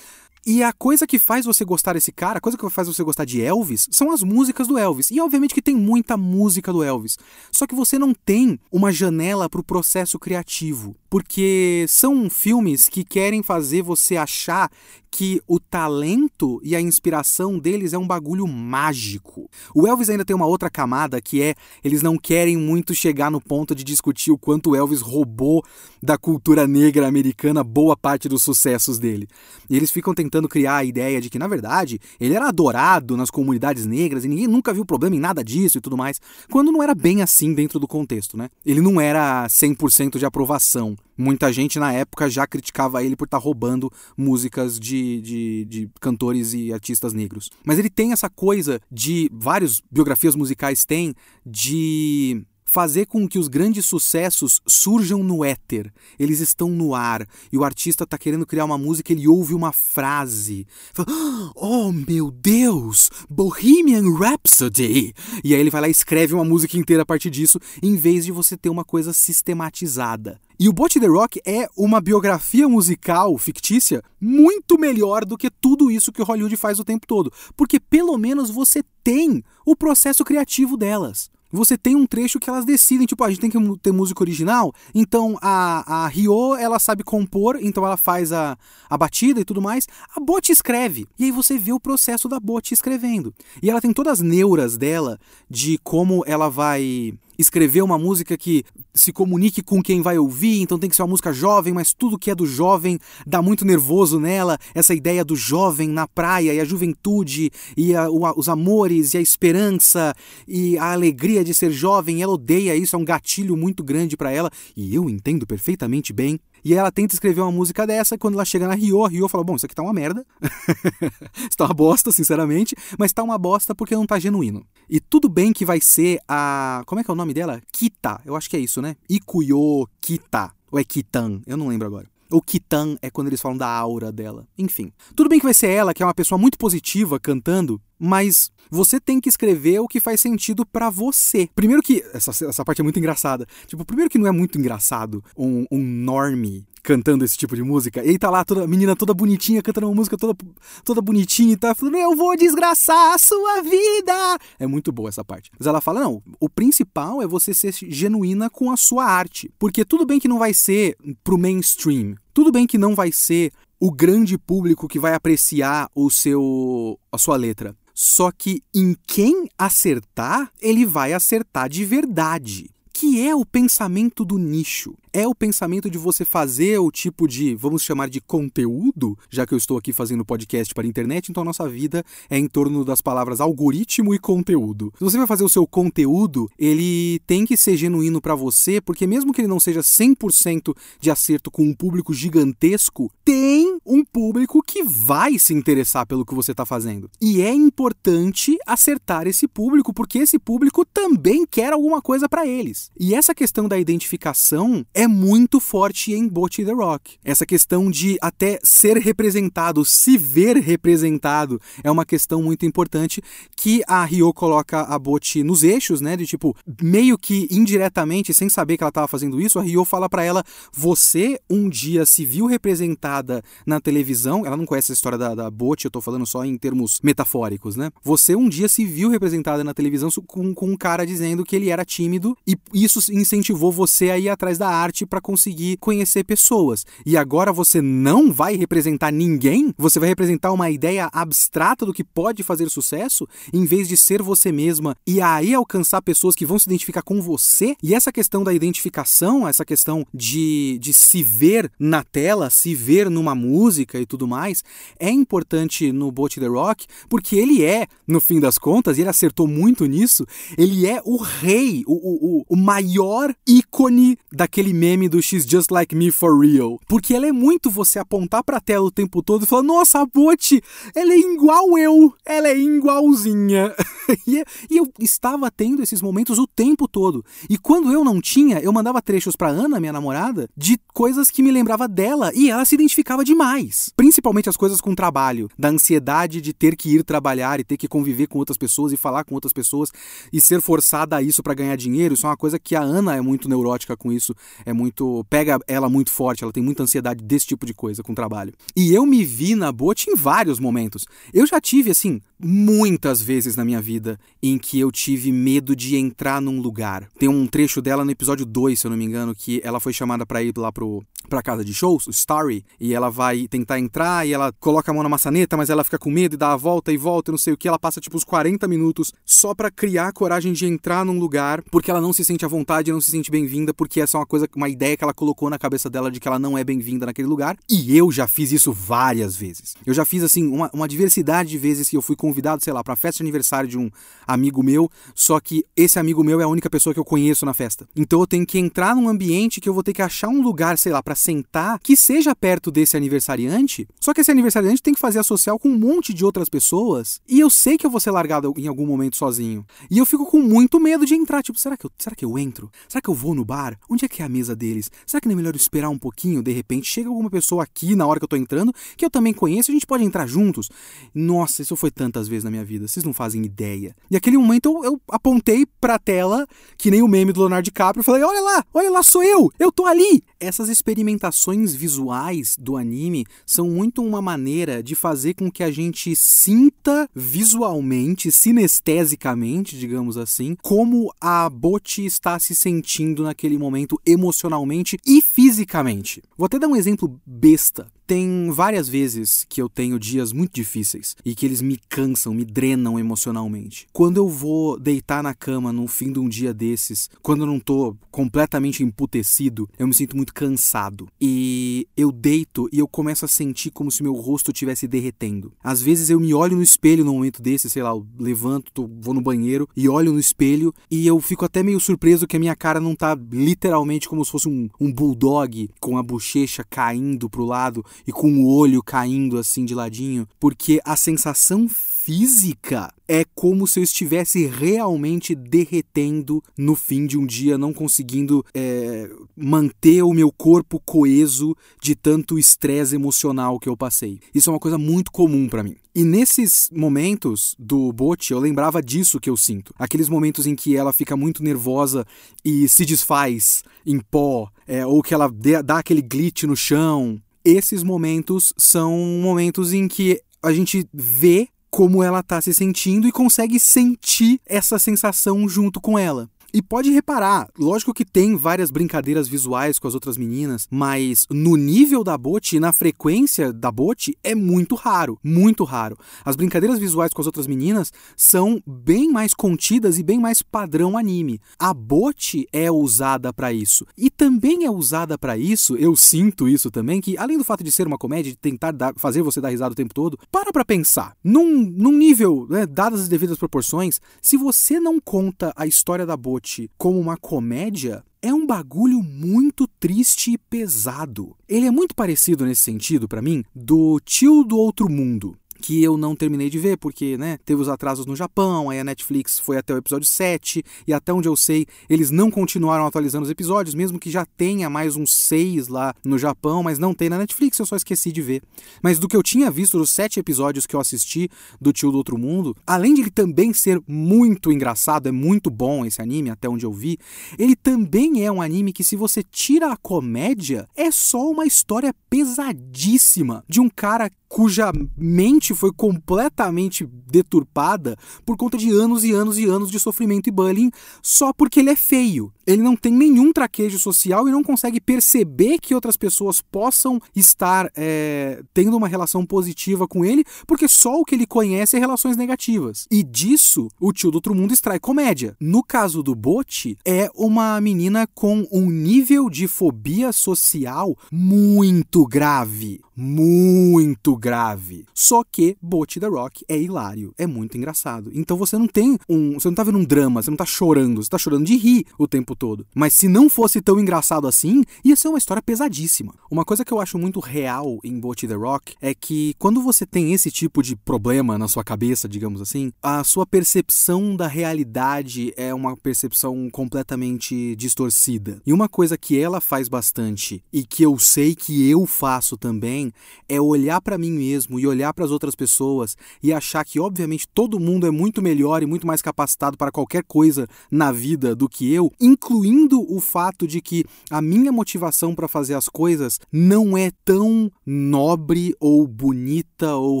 [0.44, 3.24] e a coisa que faz você gostar desse cara, a coisa que faz você gostar
[3.24, 5.10] de Elvis, são as músicas do Elvis.
[5.10, 7.16] E obviamente que tem muita música do Elvis.
[7.52, 10.96] Só que você não tem uma janela para o processo criativo.
[11.12, 14.70] Porque são filmes que querem fazer você achar
[15.10, 19.46] que o talento e a inspiração deles é um bagulho mágico.
[19.74, 23.42] O Elvis ainda tem uma outra camada que é eles não querem muito chegar no
[23.42, 25.62] ponto de discutir o quanto o Elvis roubou
[26.02, 29.28] da cultura negra americana boa parte dos sucessos dele.
[29.68, 33.28] E eles ficam tentando criar a ideia de que, na verdade, ele era adorado nas
[33.30, 36.18] comunidades negras e ninguém nunca viu problema em nada disso e tudo mais,
[36.50, 38.48] quando não era bem assim dentro do contexto, né?
[38.64, 40.96] Ele não era 100% de aprovação.
[41.16, 45.90] Muita gente na época já criticava ele por estar tá roubando músicas de, de, de,
[46.00, 47.50] cantores e artistas negros.
[47.64, 49.28] Mas ele tem essa coisa de.
[49.32, 55.92] Várias biografias musicais têm de fazer com que os grandes sucessos surjam no éter.
[56.18, 57.28] Eles estão no ar.
[57.52, 60.66] E o artista está querendo criar uma música, ele ouve uma frase.
[60.94, 61.06] Fala,
[61.54, 63.10] oh meu Deus!
[63.28, 65.12] Bohemian Rhapsody!
[65.44, 68.24] E aí ele vai lá e escreve uma música inteira a partir disso, em vez
[68.24, 70.40] de você ter uma coisa sistematizada.
[70.58, 75.90] E o Bot The Rock é uma biografia musical fictícia muito melhor do que tudo
[75.90, 77.30] isso que Hollywood faz o tempo todo.
[77.54, 82.64] Porque pelo menos você tem o processo criativo delas você tem um trecho que elas
[82.64, 86.78] decidem, tipo, ah, a gente tem que ter música original, então a, a Rio, ela
[86.78, 88.56] sabe compor, então ela faz a,
[88.88, 89.86] a batida e tudo mais,
[90.16, 91.06] a Bot escreve.
[91.18, 93.34] E aí você vê o processo da Bot escrevendo.
[93.62, 98.64] E ela tem todas as neuras dela de como ela vai escrever uma música que
[98.94, 102.18] se comunique com quem vai ouvir, então tem que ser uma música jovem, mas tudo
[102.18, 106.60] que é do jovem dá muito nervoso nela, essa ideia do jovem na praia e
[106.60, 110.14] a juventude e a, o, os amores e a esperança
[110.48, 114.30] e a alegria de ser jovem, ela odeia isso, é um gatilho muito grande para
[114.30, 116.38] ela e eu entendo perfeitamente bem.
[116.64, 119.44] E ela tenta escrever uma música dessa, quando ela chega na Rio, a Rio fala:
[119.44, 120.24] Bom, isso aqui tá uma merda.
[121.36, 124.64] isso tá uma bosta, sinceramente, mas tá uma bosta porque não tá genuíno.
[124.88, 126.82] E tudo bem que vai ser a.
[126.86, 127.60] Como é que é o nome dela?
[127.72, 128.20] Kita.
[128.24, 128.96] Eu acho que é isso, né?
[129.08, 130.52] Ikuyo Kita.
[130.70, 131.42] Ou é Kitan?
[131.46, 132.11] Eu não lembro agora.
[132.32, 134.46] Ou Kitan é quando eles falam da aura dela.
[134.58, 134.90] Enfim.
[135.14, 138.98] Tudo bem que vai ser ela, que é uma pessoa muito positiva cantando, mas você
[138.98, 141.48] tem que escrever o que faz sentido para você.
[141.54, 142.02] Primeiro que.
[142.12, 143.46] Essa, essa parte é muito engraçada.
[143.66, 148.04] Tipo, primeiro que não é muito engraçado um, um normie cantando esse tipo de música.
[148.04, 150.36] E aí tá lá toda a menina toda bonitinha, cantando uma música toda,
[150.84, 154.38] toda bonitinha e tá falando, eu vou desgraçar a sua vida.
[154.58, 155.50] É muito boa essa parte.
[155.58, 159.50] Mas ela fala, não, o principal é você ser genuína com a sua arte.
[159.58, 162.16] Porque tudo bem que não vai ser pro mainstream.
[162.34, 167.18] Tudo bem que não vai ser o grande público que vai apreciar o seu a
[167.18, 167.76] sua letra.
[167.94, 174.38] Só que em quem acertar, ele vai acertar de verdade que é o pensamento do
[174.38, 174.94] nicho?
[175.14, 179.52] É o pensamento de você fazer o tipo de, vamos chamar de conteúdo, já que
[179.52, 182.82] eu estou aqui fazendo podcast para a internet, então a nossa vida é em torno
[182.82, 184.90] das palavras algoritmo e conteúdo.
[184.96, 189.06] Se você vai fazer o seu conteúdo, ele tem que ser genuíno para você, porque
[189.06, 194.62] mesmo que ele não seja 100% de acerto com um público gigantesco, tem um público
[194.62, 197.10] que vai se interessar pelo que você está fazendo.
[197.20, 202.90] E é importante acertar esse público, porque esse público também quer alguma coisa para eles.
[202.98, 207.18] E essa questão da identificação é muito forte em Bot The Rock.
[207.24, 213.22] Essa questão de até ser representado, se ver representado, é uma questão muito importante
[213.56, 216.16] que a Ryo coloca a Bot nos eixos, né?
[216.16, 220.08] De tipo, meio que indiretamente, sem saber que ela estava fazendo isso, a Ryo fala
[220.08, 224.44] para ela: você um dia se viu representada na televisão.
[224.46, 225.50] Ela não conhece a história da, da
[225.84, 227.90] eu tô falando só em termos metafóricos, né?
[228.02, 231.70] Você um dia se viu representada na televisão com, com um cara dizendo que ele
[231.70, 236.84] era tímido e isso incentivou você a ir atrás da arte para conseguir conhecer pessoas.
[237.06, 239.72] E agora você não vai representar ninguém?
[239.78, 244.22] Você vai representar uma ideia abstrata do que pode fazer sucesso em vez de ser
[244.22, 247.74] você mesma e aí alcançar pessoas que vão se identificar com você?
[247.82, 253.08] E essa questão da identificação, essa questão de, de se ver na tela, se ver
[253.08, 254.62] numa música e tudo mais,
[254.98, 259.10] é importante no Boat The Rock, porque ele é, no fim das contas, e ele
[259.10, 260.26] acertou muito nisso,
[260.56, 265.94] ele é o rei, o, o, o maior ícone daquele meme do She's Just Like
[265.94, 266.76] Me For Real.
[266.88, 270.06] Porque ela é muito você apontar pra tela o tempo todo e falar, nossa, a
[270.06, 270.60] Boat,
[270.92, 273.72] ela é igual eu, ela é igualzinha.
[274.26, 277.24] e, e eu estava tendo esses momentos o tempo todo.
[277.48, 281.44] E quando eu não tinha, eu mandava trechos pra Ana, minha namorada, de coisas que
[281.44, 283.92] me lembrava dela, e ela se identificava demais.
[283.94, 287.86] Principalmente as coisas com trabalho, da ansiedade de ter que ir trabalhar e ter que
[287.86, 289.90] conviver com outras pessoas e falar com outras pessoas
[290.32, 292.14] e ser forçada a isso para ganhar dinheiro.
[292.14, 294.34] Isso é uma coisa que a Ana é muito neurótica com isso,
[294.66, 298.14] é muito pega ela muito forte, ela tem muita ansiedade desse tipo de coisa com
[298.14, 298.52] trabalho.
[298.76, 301.04] E eu me vi na Bot em vários momentos.
[301.32, 305.96] Eu já tive assim muitas vezes na minha vida em que eu tive medo de
[305.96, 307.08] entrar num lugar.
[307.18, 309.92] Tem um trecho dela no episódio 2, se eu não me engano, que ela foi
[309.92, 313.78] chamada para ir lá pro pra casa de shows, o Starry, e ela vai tentar
[313.78, 316.52] entrar e ela coloca a mão na maçaneta, mas ela fica com medo e dá
[316.52, 317.68] a volta e volta e não sei o que.
[317.68, 321.62] Ela passa tipo uns 40 minutos só para criar a coragem de entrar num lugar
[321.70, 324.26] porque ela não se sente à vontade, não se sente bem-vinda, porque essa é uma
[324.26, 327.06] coisa, uma ideia que ela colocou na cabeça dela de que ela não é bem-vinda
[327.06, 327.56] naquele lugar.
[327.70, 329.74] E eu já fiz isso várias vezes.
[329.84, 332.82] Eu já fiz assim uma, uma diversidade de vezes que eu fui convidado, sei lá,
[332.82, 333.90] pra festa de aniversário de um
[334.26, 337.54] amigo meu, só que esse amigo meu é a única pessoa que eu conheço na
[337.54, 337.88] festa.
[337.94, 340.78] Então eu tenho que entrar num ambiente que eu vou ter que achar um lugar,
[340.78, 343.88] sei lá, para sentar que seja perto desse aniversariante.
[344.00, 347.20] Só que esse aniversariante tem que fazer a social com um monte de outras pessoas.
[347.28, 349.64] E eu sei que eu vou ser largado em algum momento sozinho.
[349.90, 351.42] E eu fico com muito medo de entrar.
[351.42, 352.70] Tipo, será que eu, será que eu entro?
[352.88, 353.78] Será que eu vou no bar?
[353.88, 354.90] Onde é que é a mesa deles?
[355.06, 356.42] Será que não é melhor esperar um pouquinho?
[356.42, 359.32] De repente chega alguma pessoa aqui na hora que eu tô entrando que eu também
[359.32, 360.68] conheço a gente pode entrar juntos.
[361.14, 362.86] Nossa, isso foi tantas vezes na minha vida.
[362.86, 363.94] Vocês não fazem ideia.
[364.10, 368.04] E aquele momento eu, eu apontei pra tela, que nem o meme do Leonardo DiCaprio,
[368.04, 370.22] falei: olha lá, olha lá, sou eu, eu tô ali.
[370.42, 376.16] Essas experimentações visuais do anime são muito uma maneira de fazer com que a gente
[376.16, 385.22] sinta visualmente, sinestesicamente, digamos assim, como a Bot está se sentindo naquele momento emocionalmente e
[385.22, 386.20] fisicamente.
[386.36, 387.86] Vou até dar um exemplo besta.
[388.06, 392.44] Tem várias vezes que eu tenho dias muito difíceis e que eles me cansam, me
[392.44, 393.86] drenam emocionalmente.
[393.92, 397.60] Quando eu vou deitar na cama no fim de um dia desses, quando eu não
[397.60, 401.08] tô completamente emputecido, eu me sinto muito cansado.
[401.20, 405.52] E eu deito e eu começo a sentir como se meu rosto estivesse derretendo.
[405.62, 408.88] Às vezes eu me olho no espelho num momento desse, sei lá, eu levanto, tô,
[409.00, 412.40] vou no banheiro e olho no espelho e eu fico até meio surpreso que a
[412.40, 417.30] minha cara não tá literalmente como se fosse um, um bulldog com a bochecha caindo
[417.30, 423.24] pro lado e com o olho caindo assim de ladinho, porque a sensação física é
[423.34, 430.02] como se eu estivesse realmente derretendo no fim de um dia, não conseguindo é, manter
[430.02, 434.18] o meu corpo coeso de tanto estresse emocional que eu passei.
[434.34, 435.76] Isso é uma coisa muito comum para mim.
[435.94, 439.74] E nesses momentos do bote, eu lembrava disso que eu sinto.
[439.78, 442.06] Aqueles momentos em que ela fica muito nervosa
[442.42, 445.30] e se desfaz em pó, é, ou que ela
[445.62, 452.02] dá aquele glitch no chão, esses momentos são momentos em que a gente vê como
[452.02, 456.28] ela tá se sentindo e consegue sentir essa sensação junto com ela.
[456.54, 461.56] E pode reparar, lógico que tem várias brincadeiras visuais com as outras meninas, mas no
[461.56, 465.96] nível da Bote e na frequência da Bote é muito raro, muito raro.
[466.22, 470.98] As brincadeiras visuais com as outras meninas são bem mais contidas e bem mais padrão
[470.98, 471.40] anime.
[471.58, 473.86] A Bote é usada para isso.
[473.96, 477.72] E também é usada para isso, eu sinto isso também, que além do fato de
[477.72, 480.66] ser uma comédia, de tentar dar, fazer você dar risada o tempo todo, para pra
[480.66, 481.16] pensar.
[481.24, 486.14] Num, num nível, né, dadas as devidas proporções, se você não conta a história da
[486.14, 486.41] Bote
[486.76, 491.36] Como uma comédia é um bagulho muito triste e pesado.
[491.48, 495.96] Ele é muito parecido nesse sentido, para mim, do Tio do Outro Mundo que eu
[495.96, 499.56] não terminei de ver, porque, né, teve os atrasos no Japão, aí a Netflix foi
[499.56, 503.74] até o episódio 7, e até onde eu sei, eles não continuaram atualizando os episódios,
[503.74, 507.58] mesmo que já tenha mais uns 6 lá no Japão, mas não tem na Netflix,
[507.58, 508.42] eu só esqueci de ver.
[508.82, 511.96] Mas do que eu tinha visto dos 7 episódios que eu assisti do Tio do
[511.96, 516.48] Outro Mundo, além de ele também ser muito engraçado, é muito bom esse anime, até
[516.48, 516.98] onde eu vi,
[517.38, 521.94] ele também é um anime que, se você tira a comédia, é só uma história
[522.10, 529.36] pesadíssima de um cara cuja mente foi completamente deturpada por conta de anos e anos
[529.36, 530.70] e anos de sofrimento e bullying
[531.02, 532.32] só porque ele é feio.
[532.46, 537.70] Ele não tem nenhum traquejo social e não consegue perceber que outras pessoas possam estar
[537.76, 542.16] é, tendo uma relação positiva com ele, porque só o que ele conhece é relações
[542.16, 542.86] negativas.
[542.90, 545.36] E disso, o tio do outro mundo extrai comédia.
[545.40, 552.80] No caso do Bote, é uma menina com um nível de fobia social muito grave.
[552.94, 554.84] Muito grave.
[554.92, 558.10] Só que Bote The Rock é hilário, é muito engraçado.
[558.14, 559.34] Então você não tem um.
[559.34, 561.86] Você não tá vendo um drama, você não tá chorando, você tá chorando de rir
[561.98, 562.66] o tempo todo.
[562.74, 566.14] Mas se não fosse tão engraçado assim, ia ser uma história pesadíssima.
[566.30, 569.84] Uma coisa que eu acho muito real em Bote The Rock é que quando você
[569.86, 575.32] tem esse tipo de problema na sua cabeça, digamos assim, a sua percepção da realidade
[575.36, 578.40] é uma percepção completamente distorcida.
[578.46, 582.92] E uma coisa que ela faz bastante e que eu sei que eu faço também
[583.28, 587.28] é olhar para mim mesmo e olhar para as outras pessoas e achar que, obviamente,
[587.28, 591.48] todo mundo é muito melhor e muito mais capacitado para qualquer coisa na vida do
[591.48, 591.90] que eu,
[592.22, 597.50] incluindo o fato de que a minha motivação para fazer as coisas não é tão
[597.66, 600.00] nobre ou bonita ou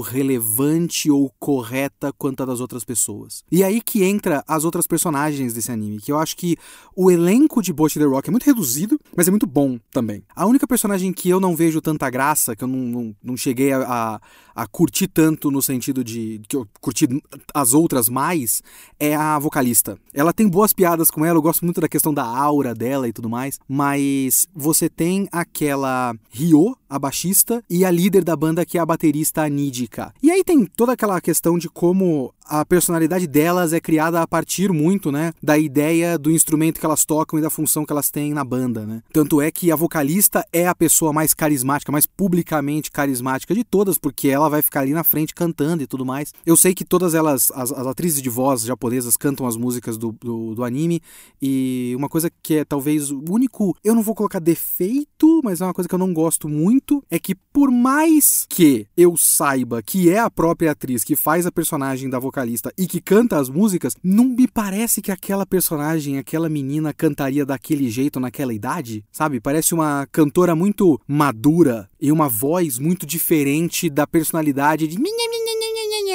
[0.00, 3.42] relevante ou correta quanto a das outras pessoas.
[3.50, 6.56] E aí que entra as outras personagens desse anime, que eu acho que
[6.94, 10.22] o elenco de Bosch The Rock é muito reduzido, mas é muito bom também.
[10.34, 13.72] A única personagem que eu não vejo tanta graça, que eu não, não, não cheguei
[13.72, 14.20] a, a,
[14.54, 17.08] a curtir tanto no sentido de que eu curti
[17.52, 18.62] as outras mais,
[18.98, 19.98] é a vocalista.
[20.14, 23.12] Ela tem boas piadas com ela, eu gosto muito da questão da aura dela e
[23.12, 28.78] tudo mais, mas você tem aquela Ryo, a baixista, e a líder da banda que
[28.78, 30.12] é a baterista Nidika.
[30.22, 34.72] E aí tem toda aquela questão de como a personalidade delas é criada a partir
[34.72, 38.34] muito, né, da ideia do instrumento que elas tocam e da função que elas têm
[38.34, 39.02] na banda, né?
[39.12, 43.98] Tanto é que a vocalista é a pessoa mais carismática, mais publicamente carismática de todas,
[43.98, 46.32] porque ela vai ficar ali na frente cantando e tudo mais.
[46.44, 50.12] Eu sei que todas elas, as, as atrizes de voz japonesas cantam as músicas do,
[50.12, 51.00] do, do anime,
[51.40, 55.64] e uma coisa que é talvez o único, eu não vou colocar defeito, mas é
[55.64, 60.10] uma coisa que eu não gosto muito, é que por mais que eu saiba que
[60.10, 63.50] é a própria atriz que faz a personagem da vocalista vocalista e que canta as
[63.50, 69.38] músicas, não me parece que aquela personagem, aquela menina cantaria daquele jeito naquela idade, sabe?
[69.38, 74.98] Parece uma cantora muito madura e uma voz muito diferente da personalidade de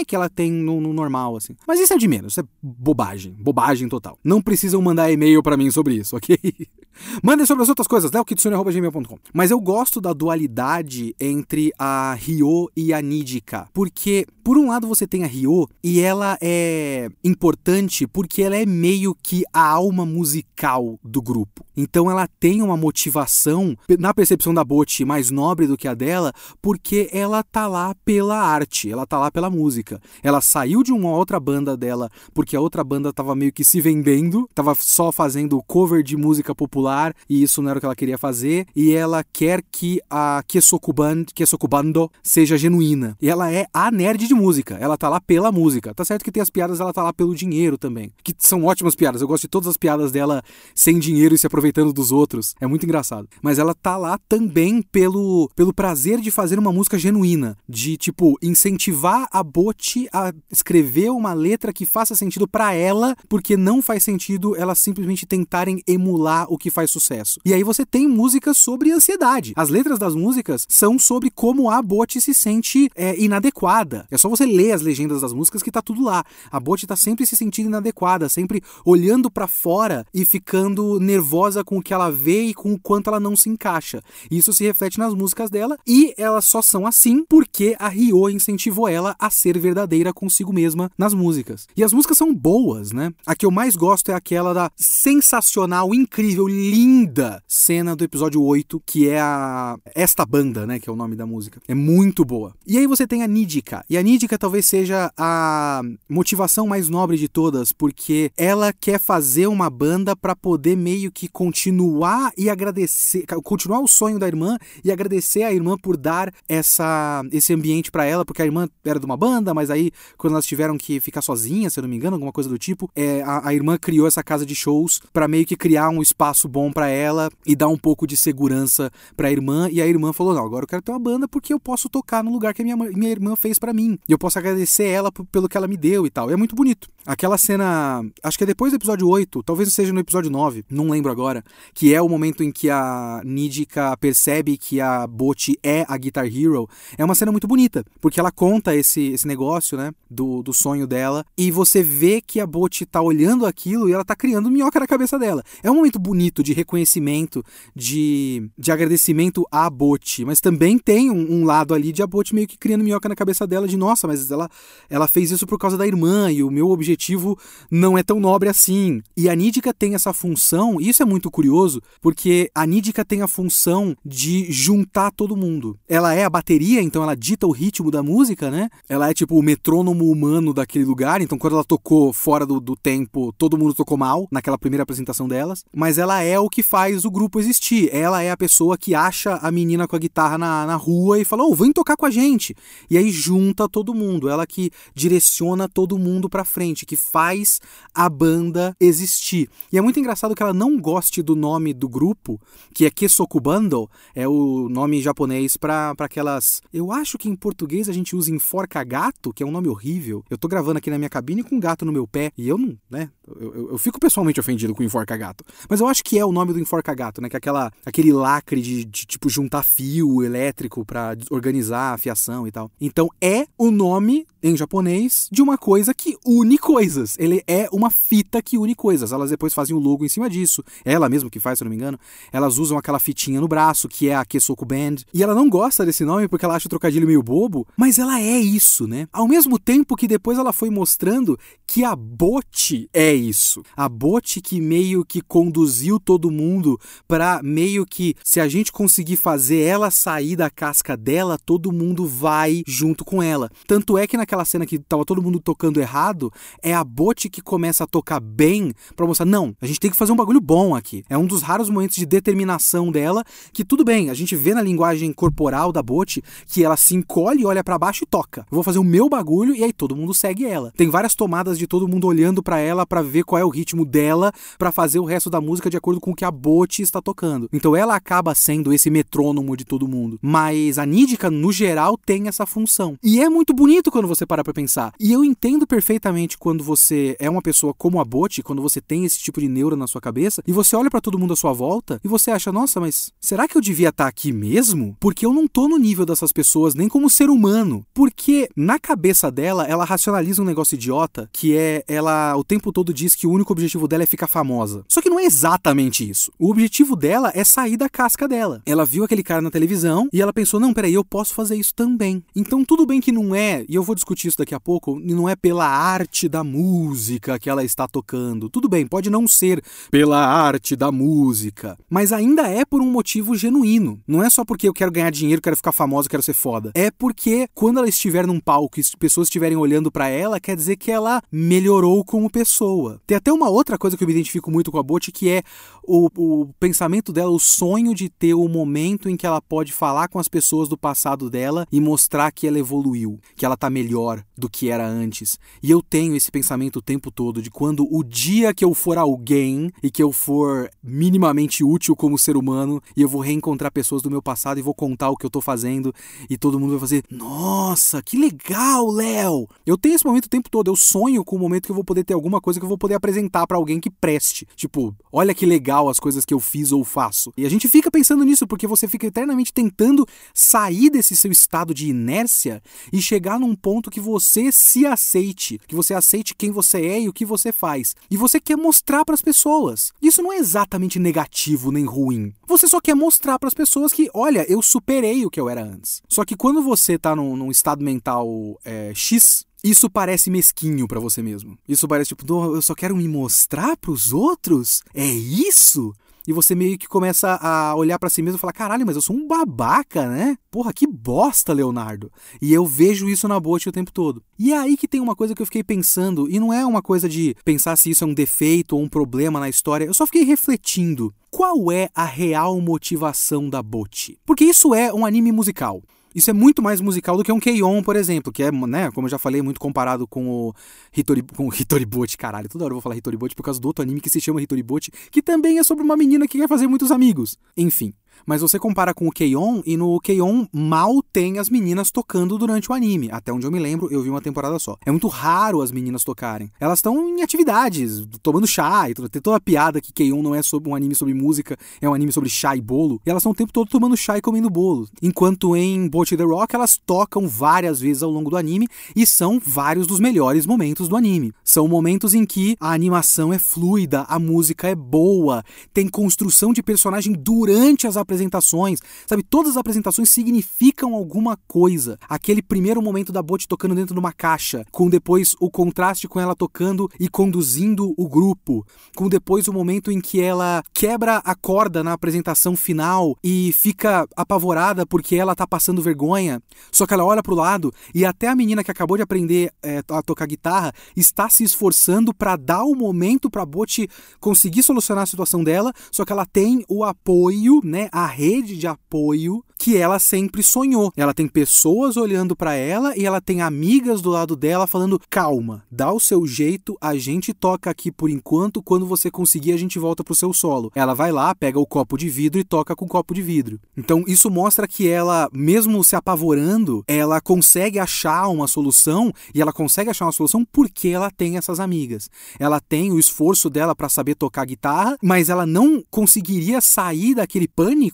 [0.05, 1.55] que ela tem no, no, normal, assim.
[1.68, 4.18] Mas isso é de menos, isso é bobagem, bobagem total.
[4.24, 6.38] Não precisam mandar e-mail para mim sobre isso, ok?
[7.22, 9.20] Mandem sobre as outras coisas, leokitsune.gmail.com.
[9.32, 13.70] Mas eu gosto da dualidade entre a Ryo e a Nidika.
[13.72, 18.65] Porque, por um lado, você tem a Ryo e ela é importante porque ela é
[18.65, 21.65] meio que a alma musical do grupo.
[21.75, 26.31] Então ela tem uma motivação, na percepção da Bot, mais nobre do que a dela,
[26.61, 30.01] porque ela tá lá pela arte, ela tá lá pela música.
[30.23, 33.81] Ela saiu de uma outra banda dela porque a outra banda tava meio que se
[33.81, 37.95] vendendo, tava só fazendo cover de música popular e isso não era o que ela
[37.97, 38.65] queria fazer.
[38.73, 43.17] E ela quer que a Kesokuban, Kesokubando seja genuína.
[43.21, 45.93] E ela é a nerd de música, ela tá lá pela música.
[45.93, 48.95] Tá certo que tem as piadas, ela tá lá pelo dinheiro também, que são ótimas
[48.95, 49.21] piadas.
[49.21, 50.41] Eu gosto de todas as piadas dela
[50.73, 52.55] sem dinheiro e se aproveitando dos outros.
[52.61, 53.27] É muito engraçado.
[53.41, 58.38] Mas ela tá lá também pelo, pelo prazer de fazer uma música genuína, de tipo
[58.41, 64.03] incentivar a Boti a escrever uma letra que faça sentido para ela, porque não faz
[64.03, 67.39] sentido elas simplesmente tentarem emular o que faz sucesso.
[67.43, 69.53] E aí você tem músicas sobre ansiedade.
[69.55, 74.05] As letras das músicas são sobre como a Boti se sente é, inadequada.
[74.11, 76.23] É só você ler as legendas das músicas que tá tudo lá.
[76.51, 81.78] A Boti tá sempre se sentindo inadequada, sempre olhando para fora e ficando nervosa com
[81.78, 84.01] o que ela vê e com o quanto ela não se encaixa.
[84.30, 88.88] Isso se reflete nas músicas dela e elas só são assim porque a Ryo incentivou
[88.88, 91.67] ela a ser verdadeira consigo mesma nas músicas.
[91.75, 93.13] E as músicas são boas, né?
[93.25, 98.82] A que eu mais gosto é aquela da sensacional, incrível, linda cena do episódio 8,
[98.86, 101.61] que é a Esta Banda, né, que é o nome da música.
[101.67, 102.53] É muito boa.
[102.65, 103.84] E aí você tem a Nidika.
[103.89, 109.45] E a Nídica talvez seja a motivação mais nobre de todas, porque ela quer fazer
[109.45, 114.91] uma banda para poder meio que continuar e agradecer, continuar o sonho da irmã e
[114.91, 119.05] agradecer a irmã por dar essa, esse ambiente para ela, porque a irmã era de
[119.05, 122.15] uma banda, mas aí quando elas tiveram que ficar sozinhas, se eu não me engano,
[122.15, 125.45] alguma coisa do tipo, é, a, a irmã criou essa casa de shows para meio
[125.45, 129.32] que criar um espaço bom para ela e dar um pouco de segurança para a
[129.32, 129.70] irmã.
[129.72, 132.24] E a irmã falou: Não, agora eu quero ter uma banda porque eu posso tocar
[132.24, 133.96] no lugar que a minha, minha irmã fez para mim.
[134.07, 136.29] E eu posso agradecer ela pelo que ela me deu e tal.
[136.29, 136.89] E é muito bonito.
[137.07, 140.89] Aquela cena, acho que é depois do episódio 8, talvez seja no episódio 9, não
[140.89, 141.41] lembro agora,
[141.73, 146.25] que é o momento em que a Nidika percebe que a Boti é a Guitar
[146.25, 146.67] Hero.
[146.97, 150.85] É uma cena muito bonita, porque ela conta esse, esse negócio, né, do, do sonho
[150.85, 154.77] dela, e você vê que a Boti tá olhando aquilo e ela tá criando minhoca
[154.77, 155.41] na cabeça dela.
[155.63, 157.41] É um momento bonito de reconhecimento,
[157.73, 162.35] de, de agradecimento à Boti, mas também tem um, um lado ali de a Boti
[162.35, 164.49] meio que criando minhoca na cabeça dela de, nossa, mas ela,
[164.89, 167.37] ela fez isso por causa da irmã e o meu objetivo objetivo
[167.69, 169.01] não é tão nobre assim.
[169.15, 173.21] E a Nídica tem essa função, e isso é muito curioso, porque a Nídica tem
[173.21, 175.77] a função de juntar todo mundo.
[175.87, 178.69] Ela é a bateria, então ela dita o ritmo da música, né?
[178.89, 182.75] Ela é tipo o metrônomo humano daquele lugar, então quando ela tocou fora do, do
[182.75, 185.63] tempo, todo mundo tocou mal naquela primeira apresentação delas.
[185.73, 187.89] Mas ela é o que faz o grupo existir.
[187.93, 191.25] Ela é a pessoa que acha a menina com a guitarra na, na rua e
[191.25, 192.55] fala: Ô, oh, vem tocar com a gente.
[192.89, 194.29] E aí junta todo mundo.
[194.29, 197.59] Ela que direciona todo mundo pra frente que faz
[197.93, 199.49] a banda existir.
[199.71, 202.39] E é muito engraçado que ela não goste do nome do grupo,
[202.73, 206.61] que é Kesokubando, é o nome japonês para aquelas.
[206.73, 210.23] Eu acho que em português a gente usa enforca gato, que é um nome horrível.
[210.29, 212.57] Eu tô gravando aqui na minha cabine com um gato no meu pé e eu
[212.57, 213.09] não, né?
[213.27, 215.43] Eu, eu, eu fico pessoalmente ofendido com enforca gato.
[215.69, 217.29] Mas eu acho que é o nome do enforca gato, né?
[217.29, 222.47] Que é aquela, aquele lacre de, de tipo juntar fio elétrico para organizar a fiação
[222.47, 222.71] e tal.
[222.79, 227.15] Então é o nome em japonês de uma coisa que une coisas.
[227.18, 229.13] Ele é uma fita que une coisas.
[229.13, 230.61] Elas depois fazem o logo em cima disso.
[230.84, 231.97] Ela mesmo que faz, se eu não me engano.
[232.30, 234.97] Elas usam aquela fitinha no braço, que é a Kesoku Band.
[235.13, 238.20] E ela não gosta desse nome porque ela acha o trocadilho meio bobo, mas ela
[238.20, 239.07] é isso, né?
[239.13, 243.63] Ao mesmo tempo que depois ela foi mostrando que a Bote é isso.
[243.74, 249.15] A Bote que meio que conduziu todo mundo para meio que se a gente conseguir
[249.15, 253.49] fazer ela sair da casca dela, todo mundo vai junto com ela.
[253.65, 256.30] Tanto é que naquela cena que tava todo mundo tocando errado,
[256.61, 259.97] é a Bote que começa a tocar bem para mostrar, não, a gente tem que
[259.97, 261.03] fazer um bagulho bom aqui.
[261.09, 264.61] É um dos raros momentos de determinação dela que tudo bem, a gente vê na
[264.61, 268.41] linguagem corporal da Bote que ela se encolhe, olha para baixo e toca.
[268.51, 270.71] Eu vou fazer o meu bagulho e aí todo mundo segue ela.
[270.75, 273.85] Tem várias tomadas de todo mundo olhando para ela para ver qual é o ritmo
[273.85, 277.01] dela para fazer o resto da música de acordo com o que a Bote está
[277.01, 277.49] tocando.
[277.51, 280.19] Então ela acaba sendo esse metrônomo de todo mundo.
[280.21, 282.97] Mas a Nídica, no geral, tem essa função.
[283.03, 284.93] E é muito bonito quando você para pra pensar.
[284.99, 289.03] E eu entendo perfeitamente quando você é uma pessoa como a Bote, quando você tem
[289.03, 291.51] esse tipo de neura na sua cabeça, e você olha para todo mundo à sua
[291.51, 294.95] volta e você acha, nossa, mas será que eu devia estar tá aqui mesmo?
[294.97, 297.85] Porque eu não tô no nível dessas pessoas nem como ser humano.
[297.93, 302.93] Porque na cabeça dela, ela racionaliza um negócio idiota que é ela o tempo todo
[302.93, 304.85] diz que o único objetivo dela é ficar famosa.
[304.87, 306.31] Só que não é exatamente isso.
[306.39, 308.61] O objetivo dela é sair da casca dela.
[308.65, 311.75] Ela viu aquele cara na televisão e ela pensou: não, peraí, eu posso fazer isso
[311.75, 312.23] também.
[312.33, 315.27] Então tudo bem que não é, e eu vou discutir isso daqui a pouco, não
[315.27, 318.49] é pela arte da música que ela está tocando.
[318.49, 323.35] Tudo bem, pode não ser pela arte da música, mas ainda é por um motivo
[323.35, 324.01] genuíno.
[324.07, 326.71] Não é só porque eu quero ganhar dinheiro, quero ficar famosa, quero ser foda.
[326.75, 330.77] É porque quando ela estiver num palco e pessoas estiverem olhando para ela, quer dizer
[330.77, 333.01] que ela melhorou como pessoa.
[333.05, 335.43] Tem até uma outra coisa que eu me identifico muito com a Bote, que é
[335.83, 340.07] o, o pensamento dela, o sonho de ter o momento em que ela pode falar
[340.07, 344.23] com as pessoas do passado dela e mostrar que ela evoluiu, que ela tá melhor
[344.38, 345.39] do que era antes.
[345.61, 348.97] E eu tenho esse pensamento o tempo todo de quando o dia que eu for
[348.97, 354.01] alguém e que eu for minimamente útil como ser humano e eu vou reencontrar pessoas
[354.01, 355.93] do meu passado e vou contar o que eu tô fazendo
[356.30, 359.47] e todo mundo vai fazer: "Nossa, que legal, Léo".
[359.65, 361.84] Eu tenho esse momento o tempo todo, eu sonho com o momento que eu vou
[361.84, 364.47] poder ter alguma coisa que eu vou poder apresentar para alguém que preste.
[364.55, 367.32] Tipo, olha que legal as coisas que eu fiz ou faço.
[367.38, 371.73] E a gente fica pensando nisso porque você fica eternamente tentando sair desse seu estado
[371.73, 372.61] de inércia
[372.91, 377.09] e chegar num ponto que você se aceite, que você aceite quem você é e
[377.09, 377.95] o que você faz.
[378.09, 379.91] E você quer mostrar para as pessoas.
[380.01, 382.34] Isso não é exatamente negativo nem ruim.
[382.47, 385.63] Você só quer mostrar para as pessoas que, olha, eu superei o que eu era
[385.63, 386.01] antes.
[386.07, 388.28] Só que quando você tá num, num estado mental
[388.63, 391.57] é, X, isso parece mesquinho para você mesmo.
[391.68, 394.84] Isso parece tipo, eu só quero me mostrar para os outros?
[394.93, 395.93] É isso?
[396.28, 399.01] E você meio que começa a olhar para si mesmo e falar: caralho, mas eu
[399.01, 400.38] sou um babaca, né?
[400.51, 402.11] Porra, que bosta, Leonardo.
[402.41, 404.21] E eu vejo isso na Bot o tempo todo.
[404.38, 406.82] E é aí que tem uma coisa que eu fiquei pensando, e não é uma
[406.82, 410.05] coisa de pensar se isso é um defeito ou um problema na história, eu só
[410.05, 411.13] fiquei refletindo.
[411.32, 414.17] Qual é a real motivação da Bot?
[414.25, 415.82] Porque isso é um anime musical.
[416.18, 419.05] Isso é muito mais musical do que um Keion, por exemplo, que é, né, como
[419.05, 420.53] eu já falei, muito comparado com o
[420.91, 422.49] Hitori, com o Hitoribot, caralho.
[422.49, 424.89] Toda hora eu vou falar Hitoribot por causa do outro anime que se chama Hitoribot,
[425.11, 427.38] que também é sobre uma menina que quer fazer muitos amigos.
[427.55, 427.93] Enfim,
[428.26, 432.72] mas você compara com o Keion e no Keion mal tem as meninas tocando durante
[432.72, 433.09] o anime.
[433.11, 434.78] Até onde eu me lembro, eu vi uma temporada só.
[434.86, 436.51] É muito raro as meninas tocarem.
[436.59, 440.41] Elas estão em atividades, tomando chá, e tem toda a piada que Keion não é
[440.41, 443.01] sobre um anime sobre música, é um anime sobre chá e bolo.
[443.05, 444.88] E elas estão o tempo todo tomando chá e comendo bolo.
[445.01, 449.39] Enquanto em Bot the Rock elas tocam várias vezes ao longo do anime e são
[449.43, 451.34] vários dos melhores momentos do anime.
[451.43, 455.43] São momentos em que a animação é fluida, a música é boa,
[455.74, 459.23] tem construção de personagem durante as apresentações sabe?
[459.23, 461.97] Todas as apresentações significam alguma coisa.
[462.07, 466.19] Aquele primeiro momento da Bot tocando dentro de uma caixa, com depois o contraste com
[466.19, 471.35] ela tocando e conduzindo o grupo, com depois o momento em que ela quebra a
[471.35, 476.41] corda na apresentação final e fica apavorada porque ela tá passando vergonha,
[476.71, 479.81] só que ela olha pro lado e até a menina que acabou de aprender é,
[479.89, 483.87] a tocar guitarra está se esforçando para dar o momento pra Bot
[484.19, 488.67] conseguir solucionar a situação dela, só que ela tem o apoio, né, a rede de
[488.67, 490.91] apoio que ela sempre sonhou.
[490.95, 495.63] Ela tem pessoas olhando para ela e ela tem amigas do lado dela falando: "Calma,
[495.71, 499.79] dá o seu jeito, a gente toca aqui por enquanto, quando você conseguir a gente
[499.79, 500.71] volta pro seu solo".
[500.75, 503.59] Ela vai lá, pega o copo de vidro e toca com o copo de vidro.
[503.75, 509.51] Então isso mostra que ela, mesmo se apavorando, ela consegue achar uma solução e ela
[509.51, 512.09] consegue achar uma solução porque ela tem essas amigas.
[512.39, 517.47] Ela tem o esforço dela para saber tocar guitarra, mas ela não conseguiria sair daquele
[517.47, 517.86] pânico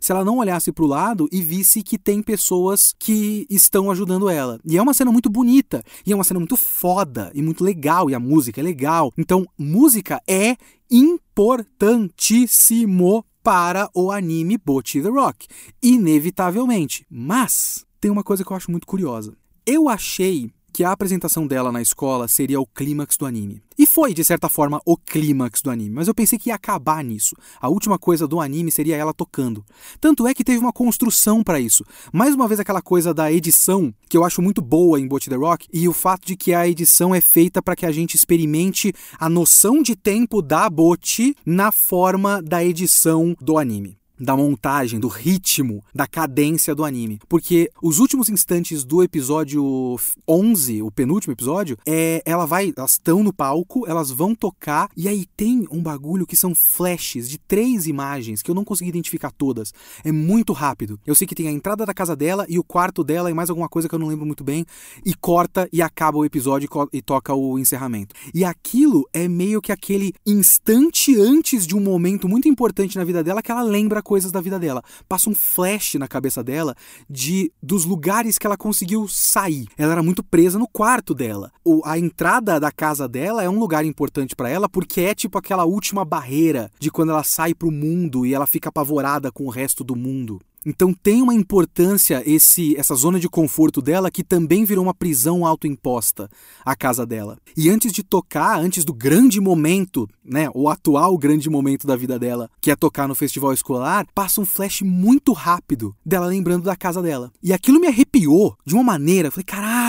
[0.00, 4.26] se ela não olhasse pro lado lado e visse que tem pessoas que estão ajudando
[4.28, 4.58] ela.
[4.64, 8.10] E é uma cena muito bonita, e é uma cena muito foda e muito legal,
[8.10, 9.12] e a música é legal.
[9.16, 10.56] Então, música é
[10.90, 15.46] importantíssimo para o anime Bocchi the Rock,
[15.82, 17.06] inevitavelmente.
[17.10, 19.36] Mas tem uma coisa que eu acho muito curiosa.
[19.64, 23.62] Eu achei que a apresentação dela na escola seria o clímax do anime.
[23.78, 27.02] E foi, de certa forma, o clímax do anime, mas eu pensei que ia acabar
[27.02, 27.34] nisso.
[27.58, 29.64] A última coisa do anime seria ela tocando.
[29.98, 31.82] Tanto é que teve uma construção para isso.
[32.12, 35.36] Mais uma vez aquela coisa da edição, que eu acho muito boa em Bot the
[35.36, 38.92] Rock, e o fato de que a edição é feita para que a gente experimente
[39.18, 45.08] a noção de tempo da Bot na forma da edição do anime da montagem, do
[45.08, 47.20] ritmo, da cadência do anime.
[47.28, 49.96] Porque os últimos instantes do episódio
[50.28, 55.08] 11, o penúltimo episódio, é ela vai, elas estão no palco, elas vão tocar e
[55.08, 59.30] aí tem um bagulho que são flashes de três imagens que eu não consegui identificar
[59.30, 59.72] todas.
[60.04, 60.98] É muito rápido.
[61.06, 63.50] Eu sei que tem a entrada da casa dela e o quarto dela e mais
[63.50, 64.64] alguma coisa que eu não lembro muito bem
[65.04, 68.14] e corta e acaba o episódio e toca o encerramento.
[68.34, 73.22] E aquilo é meio que aquele instante antes de um momento muito importante na vida
[73.22, 74.84] dela que ela lembra coisas da vida dela.
[75.08, 76.76] Passa um flash na cabeça dela
[77.10, 79.66] de dos lugares que ela conseguiu sair.
[79.76, 81.50] Ela era muito presa no quarto dela.
[81.64, 85.36] O, a entrada da casa dela é um lugar importante para ela porque é tipo
[85.36, 89.50] aquela última barreira de quando ela sai pro mundo e ela fica apavorada com o
[89.50, 90.40] resto do mundo.
[90.66, 95.46] Então tem uma importância esse essa zona de conforto dela que também virou uma prisão
[95.46, 96.28] autoimposta
[96.64, 97.38] a casa dela.
[97.56, 102.18] E antes de tocar, antes do grande momento, né, o atual grande momento da vida
[102.18, 106.74] dela, que é tocar no festival escolar, passa um flash muito rápido dela lembrando da
[106.74, 107.30] casa dela.
[107.40, 109.85] E aquilo me arrepiou de uma maneira, falei, caralho,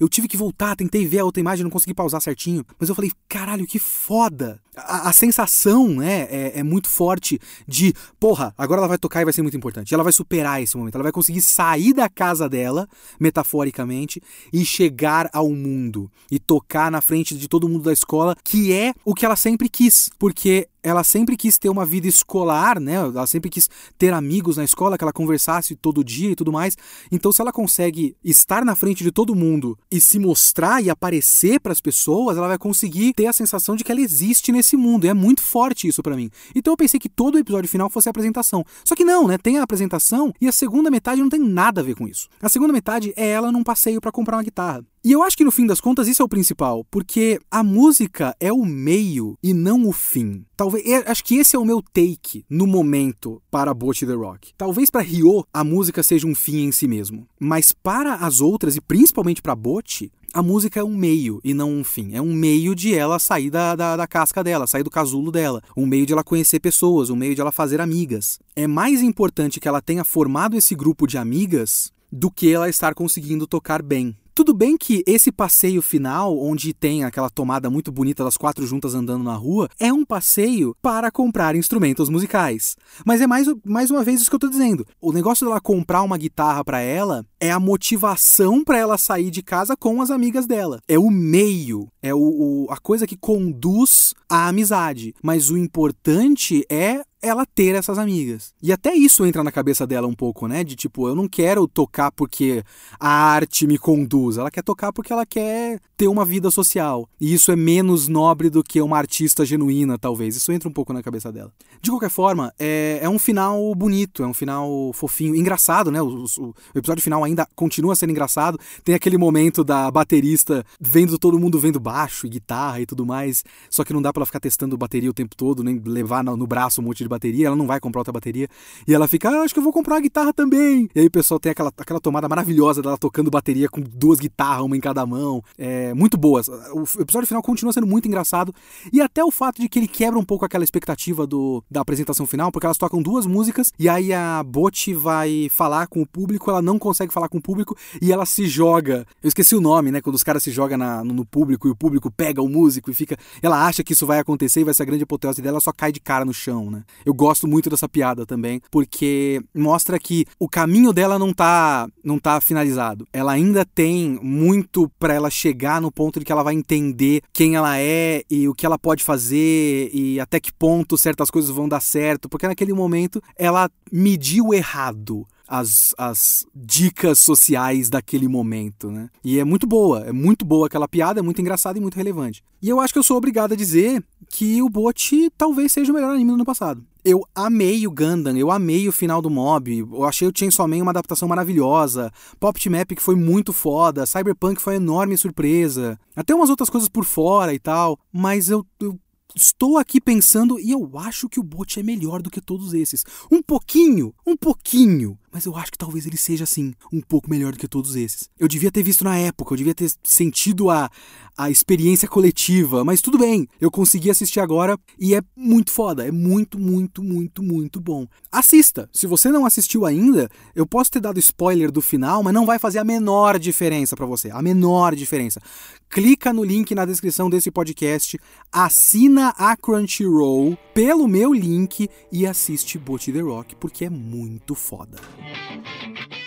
[0.00, 2.64] eu tive que voltar, tentei ver a outra imagem, não consegui pausar certinho.
[2.78, 4.58] Mas eu falei, caralho, que foda!
[4.74, 7.38] A, a sensação, né, é, é, muito forte
[7.68, 9.92] de, porra, agora ela vai tocar e vai ser muito importante.
[9.92, 10.94] Ela vai superar esse momento.
[10.94, 12.88] Ela vai conseguir sair da casa dela,
[13.20, 16.10] metaforicamente, e chegar ao mundo.
[16.30, 19.68] E tocar na frente de todo mundo da escola, que é o que ela sempre
[19.68, 20.10] quis.
[20.18, 22.94] Porque ela sempre quis ter uma vida escolar, né?
[22.94, 23.68] Ela sempre quis
[23.98, 26.76] ter amigos na escola, que ela conversasse todo dia e tudo mais.
[27.10, 31.60] Então, se ela consegue estar na frente de todo mundo e se mostrar e aparecer
[31.60, 35.04] para as pessoas, ela vai conseguir ter a sensação de que ela existe nesse mundo.
[35.04, 36.30] E é muito forte isso para mim.
[36.54, 38.64] Então, eu pensei que todo o episódio final fosse a apresentação.
[38.84, 39.38] Só que não, né?
[39.38, 42.28] Tem a apresentação e a segunda metade não tem nada a ver com isso.
[42.40, 44.84] A segunda metade é ela num passeio para comprar uma guitarra.
[45.02, 48.36] E eu acho que no fim das contas isso é o principal, porque a música
[48.38, 50.44] é o meio e não o fim.
[50.54, 54.52] Talvez, acho que esse é o meu take no momento para Bot the Rock.
[54.58, 58.76] Talvez para Ryo a música seja um fim em si mesmo, mas para as outras
[58.76, 62.14] e principalmente para Bot, A música é um meio e não um fim.
[62.14, 65.60] É um meio de ela sair da, da, da casca dela, sair do casulo dela.
[65.76, 68.38] Um meio de ela conhecer pessoas, um meio de ela fazer amigas.
[68.54, 72.94] É mais importante que ela tenha formado esse grupo de amigas do que ela estar
[72.94, 74.16] conseguindo tocar bem.
[74.34, 78.94] Tudo bem que esse passeio final, onde tem aquela tomada muito bonita das quatro juntas
[78.94, 82.76] andando na rua, é um passeio para comprar instrumentos musicais.
[83.04, 84.86] Mas é mais, mais uma vez isso que eu tô dizendo.
[85.00, 89.42] O negócio dela comprar uma guitarra para ela é a motivação para ela sair de
[89.42, 90.80] casa com as amigas dela.
[90.86, 95.14] É o meio, é o, o, a coisa que conduz à amizade.
[95.22, 98.54] Mas o importante é ela ter essas amigas.
[98.62, 100.64] E até isso entra na cabeça dela um pouco, né?
[100.64, 102.62] De tipo, eu não quero tocar porque
[102.98, 104.38] a arte me conduz.
[104.38, 107.06] Ela quer tocar porque ela quer ter uma vida social.
[107.20, 110.34] E isso é menos nobre do que uma artista genuína, talvez.
[110.34, 111.52] Isso entra um pouco na cabeça dela.
[111.82, 116.00] De qualquer forma, é, é um final bonito, é um final fofinho, engraçado, né?
[116.00, 118.58] O, o, o episódio final ainda continua sendo engraçado.
[118.82, 123.44] Tem aquele momento da baterista vendo todo mundo vendo baixo e guitarra e tudo mais.
[123.68, 126.34] Só que não dá pra ela ficar testando bateria o tempo todo, nem levar no,
[126.34, 128.48] no braço um monte de bateria, ela não vai comprar outra bateria.
[128.86, 130.88] E ela fica, ah, acho que eu vou comprar uma guitarra também.
[130.94, 134.64] E aí o pessoal tem aquela, aquela tomada maravilhosa dela tocando bateria com duas guitarras,
[134.64, 135.42] uma em cada mão.
[135.58, 136.40] É muito boa.
[136.72, 138.54] O episódio final continua sendo muito engraçado.
[138.92, 142.26] E até o fato de que ele quebra um pouco aquela expectativa do, da apresentação
[142.26, 146.50] final, porque elas tocam duas músicas e aí a Bot vai falar com o público,
[146.50, 149.06] ela não consegue falar com o público e ela se joga.
[149.22, 150.00] Eu esqueci o nome, né?
[150.00, 152.90] Quando os caras se jogam na, no, no público e o público pega o músico
[152.90, 153.16] e fica.
[153.42, 155.72] Ela acha que isso vai acontecer e vai ser a grande apoteose dela, ela só
[155.72, 156.82] cai de cara no chão, né?
[157.04, 162.18] Eu gosto muito dessa piada também, porque mostra que o caminho dela não tá, não
[162.18, 163.06] tá finalizado.
[163.12, 167.56] Ela ainda tem muito para ela chegar no ponto de que ela vai entender quem
[167.56, 171.68] ela é e o que ela pode fazer e até que ponto certas coisas vão
[171.68, 179.10] dar certo, porque naquele momento ela mediu errado as, as dicas sociais daquele momento, né?
[179.24, 182.44] E é muito boa, é muito boa aquela piada, é muito engraçada e muito relevante.
[182.62, 185.94] E eu acho que eu sou obrigado a dizer que o Bot talvez seja o
[185.94, 186.84] melhor anime do ano passado.
[187.04, 190.82] Eu amei o Gundam, eu amei o final do Mob, eu achei o Chainsaw Man
[190.82, 196.32] uma adaptação maravilhosa, Pop Map que foi muito foda, Cyberpunk foi uma enorme surpresa, até
[196.32, 199.00] umas outras coisas por fora e tal, mas eu, eu
[199.34, 203.04] estou aqui pensando e eu acho que o Bot é melhor do que todos esses.
[203.30, 207.52] Um pouquinho, um pouquinho mas eu acho que talvez ele seja, assim, um pouco melhor
[207.52, 208.28] do que todos esses.
[208.38, 210.90] Eu devia ter visto na época, eu devia ter sentido a,
[211.36, 216.10] a experiência coletiva, mas tudo bem, eu consegui assistir agora e é muito foda, é
[216.10, 218.06] muito, muito, muito, muito bom.
[218.30, 218.88] Assista!
[218.92, 222.58] Se você não assistiu ainda, eu posso ter dado spoiler do final, mas não vai
[222.58, 225.40] fazer a menor diferença para você, a menor diferença.
[225.88, 228.18] Clica no link na descrição desse podcast,
[228.52, 234.98] assina a Crunchyroll pelo meu link e assiste Boat The Rock, porque é muito foda.
[235.20, 236.19] Thank you.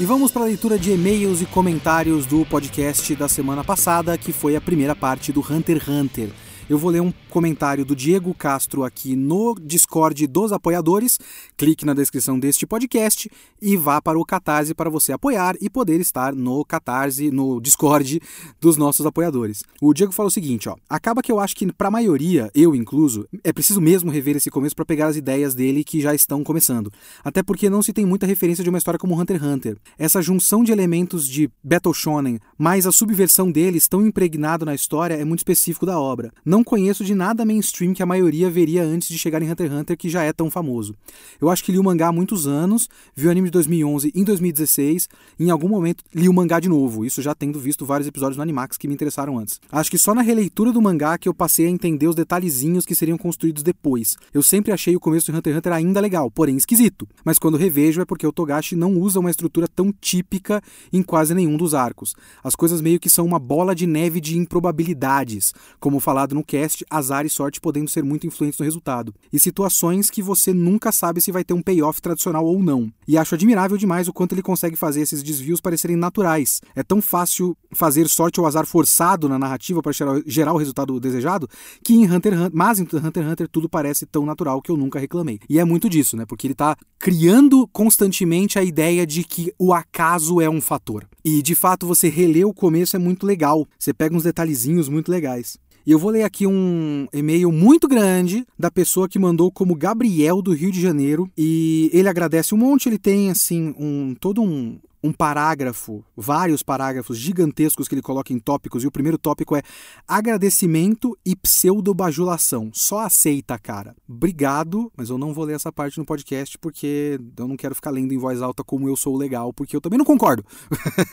[0.00, 4.32] E vamos para a leitura de e-mails e comentários do podcast da semana passada, que
[4.32, 6.30] foi a primeira parte do Hunter x Hunter.
[6.70, 11.18] Eu vou ler um comentário do Diego Castro aqui no Discord dos apoiadores.
[11.56, 13.28] Clique na descrição deste podcast
[13.60, 18.22] e vá para o Catarse para você apoiar e poder estar no Catarse, no Discord
[18.60, 19.64] dos nossos apoiadores.
[19.80, 22.72] O Diego falou o seguinte, ó: "Acaba que eu acho que para a maioria, eu
[22.72, 26.44] incluso, é preciso mesmo rever esse começo para pegar as ideias dele que já estão
[26.44, 26.92] começando.
[27.24, 29.76] Até porque não se tem muita referência de uma história como Hunter x Hunter.
[29.98, 35.14] Essa junção de elementos de Battle Shonen, mais a subversão deles tão impregnado na história
[35.14, 36.32] é muito específico da obra.
[36.44, 39.66] Não não conheço de nada mainstream que a maioria veria antes de chegar em Hunter
[39.66, 40.94] x Hunter, que já é tão famoso.
[41.40, 42.86] Eu acho que li o mangá há muitos anos,
[43.16, 45.08] vi o anime de 2011 em 2016,
[45.38, 48.36] e em algum momento li o mangá de novo, isso já tendo visto vários episódios
[48.36, 49.58] no Animax que me interessaram antes.
[49.72, 52.94] Acho que só na releitura do mangá que eu passei a entender os detalhezinhos que
[52.94, 54.16] seriam construídos depois.
[54.34, 57.08] Eu sempre achei o começo de Hunter x Hunter ainda legal, porém esquisito.
[57.24, 61.34] Mas quando revejo é porque o Togashi não usa uma estrutura tão típica em quase
[61.34, 62.14] nenhum dos arcos.
[62.44, 66.84] As coisas meio que são uma bola de neve de improbabilidades, como falado no cast,
[66.90, 71.20] azar e sorte podendo ser muito influentes no resultado, e situações que você nunca sabe
[71.20, 72.92] se vai ter um payoff tradicional ou não.
[73.06, 76.60] E acho admirável demais o quanto ele consegue fazer esses desvios parecerem naturais.
[76.74, 79.92] É tão fácil fazer sorte ou azar forçado na narrativa para
[80.26, 81.48] gerar o resultado desejado,
[81.84, 84.76] que em Hunter Hunter, mas em Hunter x Hunter tudo parece tão natural que eu
[84.76, 85.38] nunca reclamei.
[85.48, 86.26] E é muito disso, né?
[86.26, 91.06] Porque ele tá criando constantemente a ideia de que o acaso é um fator.
[91.24, 93.66] E de fato você reler o começo é muito legal.
[93.78, 95.58] Você pega uns detalhezinhos muito legais.
[95.90, 100.40] E eu vou ler aqui um e-mail muito grande da pessoa que mandou como Gabriel
[100.40, 101.28] do Rio de Janeiro.
[101.36, 107.18] E ele agradece um monte, ele tem assim um todo um, um parágrafo, vários parágrafos
[107.18, 109.62] gigantescos que ele coloca em tópicos, e o primeiro tópico é
[110.06, 112.70] agradecimento e pseudo-bajulação.
[112.72, 113.96] Só aceita, cara.
[114.08, 117.90] Obrigado, mas eu não vou ler essa parte no podcast porque eu não quero ficar
[117.90, 120.44] lendo em voz alta como eu sou legal, porque eu também não concordo.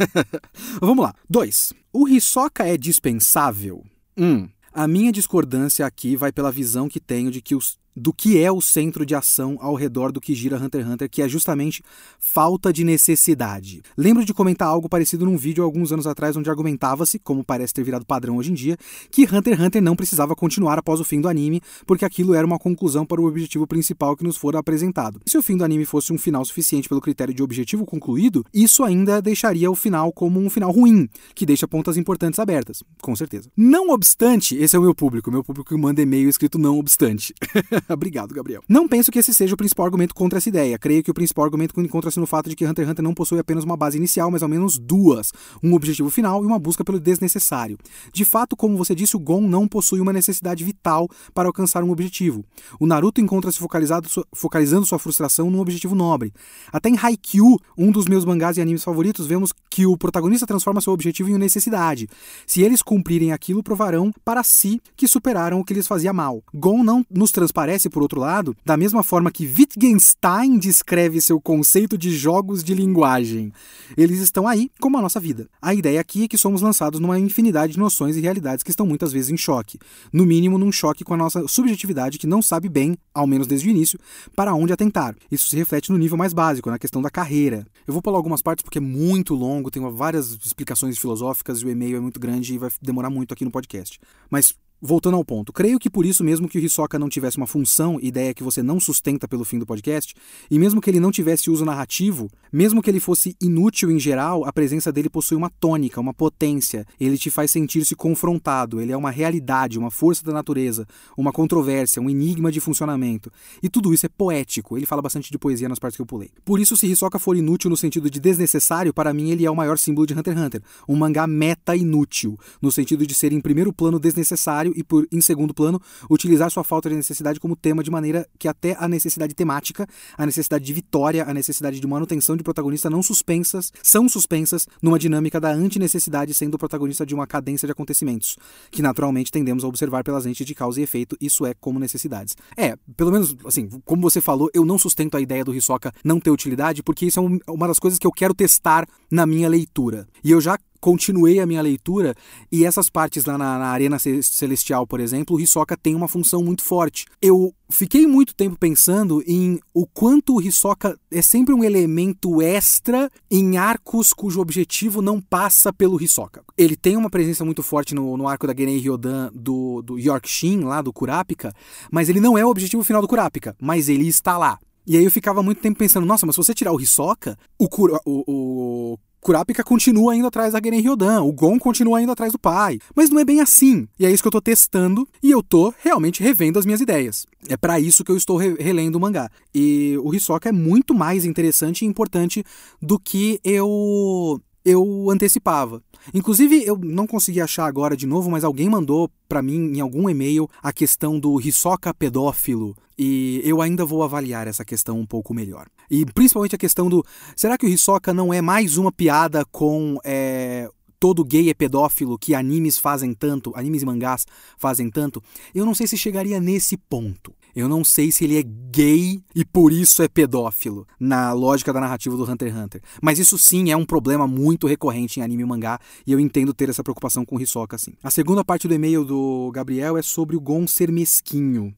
[0.80, 1.16] Vamos lá.
[1.28, 1.74] 2.
[1.92, 3.84] O Hisoka é dispensável?
[4.16, 4.48] Hum.
[4.80, 8.52] A minha discordância aqui vai pela visão que tenho de que os do que é
[8.52, 11.84] o centro de ação ao redor do que gira Hunter x Hunter, que é justamente
[12.20, 13.82] falta de necessidade.
[13.98, 17.84] Lembro de comentar algo parecido num vídeo alguns anos atrás, onde argumentava-se, como parece ter
[17.84, 18.78] virado padrão hoje em dia,
[19.10, 22.46] que Hunter x Hunter não precisava continuar após o fim do anime, porque aquilo era
[22.46, 25.20] uma conclusão para o objetivo principal que nos fora apresentado.
[25.26, 28.84] Se o fim do anime fosse um final suficiente pelo critério de objetivo concluído, isso
[28.84, 33.50] ainda deixaria o final como um final ruim, que deixa pontas importantes abertas, com certeza.
[33.58, 37.34] Não obstante, esse é o meu público, meu público que manda e-mail escrito não obstante.
[37.94, 38.62] Obrigado, Gabriel.
[38.68, 40.78] Não penso que esse seja o principal argumento contra essa ideia.
[40.78, 43.40] Creio que o principal argumento encontra-se no fato de que Hunter x Hunter não possui
[43.40, 45.32] apenas uma base inicial, mas ao menos duas:
[45.64, 47.78] um objetivo final e uma busca pelo desnecessário.
[48.14, 51.92] De fato, como você disse, o Gon não possui uma necessidade vital para alcançar um
[51.92, 52.44] objetivo.
[52.80, 56.34] O Naruto encontra-se focalizando sua frustração num objetivo nobre.
[56.72, 60.82] Até em Haikyuu, um dos meus mangás e animes favoritos, vemos que o protagonista transforma
[60.82, 62.08] seu objetivo em uma necessidade.
[62.46, 66.44] Se eles cumprirem aquilo, provarão para si que superaram o que lhes fazia mal.
[66.54, 71.40] Gon não nos transparece acontece, por outro lado, da mesma forma que Wittgenstein descreve seu
[71.40, 73.54] conceito de jogos de linguagem.
[73.96, 75.48] Eles estão aí como a nossa vida.
[75.62, 78.86] A ideia aqui é que somos lançados numa infinidade de noções e realidades que estão
[78.86, 79.80] muitas vezes em choque.
[80.12, 83.68] No mínimo, num choque com a nossa subjetividade que não sabe bem, ao menos desde
[83.68, 84.00] o início,
[84.36, 85.16] para onde atentar.
[85.32, 87.66] Isso se reflete no nível mais básico, na questão da carreira.
[87.86, 91.70] Eu vou pular algumas partes porque é muito longo, tem várias explicações filosóficas e o
[91.70, 94.00] e-mail é muito grande e vai demorar muito aqui no podcast.
[94.30, 97.48] Mas Voltando ao ponto, creio que por isso mesmo que o Hisoka não tivesse uma
[97.48, 100.14] função, ideia que você não sustenta pelo fim do podcast,
[100.52, 104.46] e mesmo que ele não tivesse uso narrativo, mesmo que ele fosse inútil em geral,
[104.46, 108.98] a presença dele possui uma tônica, uma potência, ele te faz sentir-se confrontado, ele é
[108.98, 110.86] uma realidade, uma força da natureza,
[111.18, 113.32] uma controvérsia, um enigma de funcionamento.
[113.64, 116.30] E tudo isso é poético, ele fala bastante de poesia nas partes que eu pulei.
[116.46, 119.56] Por isso, se Hisoka for inútil no sentido de desnecessário, para mim ele é o
[119.56, 123.74] maior símbolo de Hunter x Hunter, um mangá meta-inútil, no sentido de ser em primeiro
[123.74, 127.92] plano desnecessário e, por em segundo plano, utilizar sua falta de necessidade como tema de
[127.92, 129.88] maneira que até a necessidade temática,
[130.18, 135.00] a necessidade de vitória, a necessidade de manutenção de protagonista não suspensas, são suspensas numa
[135.00, 138.38] dinâmica da antinecessidade sendo o protagonista de uma cadência de acontecimentos,
[138.72, 142.36] que naturalmente tendemos a observar pelas lentes de causa e efeito, isso é como necessidades.
[142.56, 146.20] É, pelo menos, assim, como você falou, eu não sustento a ideia do Hisoka não
[146.20, 150.08] ter utilidade, porque isso é uma das coisas que eu quero testar na minha leitura.
[150.24, 152.16] E eu já continuei a minha leitura
[152.52, 156.44] e essas partes lá na, na Arena Celestial, por exemplo, o Hisoka tem uma função
[156.44, 157.06] muito forte.
[157.22, 163.10] Eu fiquei muito tempo pensando em o quanto o Hisoka é sempre um elemento extra
[163.30, 166.44] em arcos cujo objetivo não passa pelo Hisoka.
[166.58, 170.62] Ele tem uma presença muito forte no, no arco da Genei Ryodan do, do Yorkshin,
[170.62, 171.54] lá do Kurapika,
[171.92, 174.58] mas ele não é o objetivo final do Kurapika, mas ele está lá.
[174.88, 177.68] E aí eu ficava muito tempo pensando, nossa, mas se você tirar o Hisoka, o,
[178.06, 182.40] o, o Kurapika continua indo atrás da Geren Ryodan, o Gon continua indo atrás do
[182.40, 182.80] pai.
[182.96, 183.88] Mas não é bem assim.
[184.00, 187.26] E é isso que eu tô testando e eu tô realmente revendo as minhas ideias.
[187.50, 189.30] É para isso que eu estou re relendo o mangá.
[189.54, 192.44] E o Hisoka é muito mais interessante e importante
[192.82, 195.82] do que eu eu antecipava.
[196.14, 200.10] Inclusive, eu não consegui achar agora de novo, mas alguém mandou para mim em algum
[200.10, 202.76] e-mail a questão do Hisoka pedófilo.
[202.98, 205.68] E eu ainda vou avaliar essa questão um pouco melhor.
[205.90, 207.06] E principalmente a questão do.
[207.36, 210.70] Será que o Hisoka não é mais uma piada com é,
[211.00, 214.26] todo gay é pedófilo que animes fazem tanto, animes e mangás
[214.58, 215.22] fazem tanto?
[215.54, 217.34] Eu não sei se chegaria nesse ponto.
[217.56, 221.80] Eu não sei se ele é gay e por isso é pedófilo, na lógica da
[221.80, 222.82] narrativa do Hunter x Hunter.
[223.02, 226.54] Mas isso sim é um problema muito recorrente em anime e mangá, e eu entendo
[226.54, 227.94] ter essa preocupação com o Hisoka, sim.
[228.04, 231.76] A segunda parte do e-mail do Gabriel é sobre o Gon ser mesquinho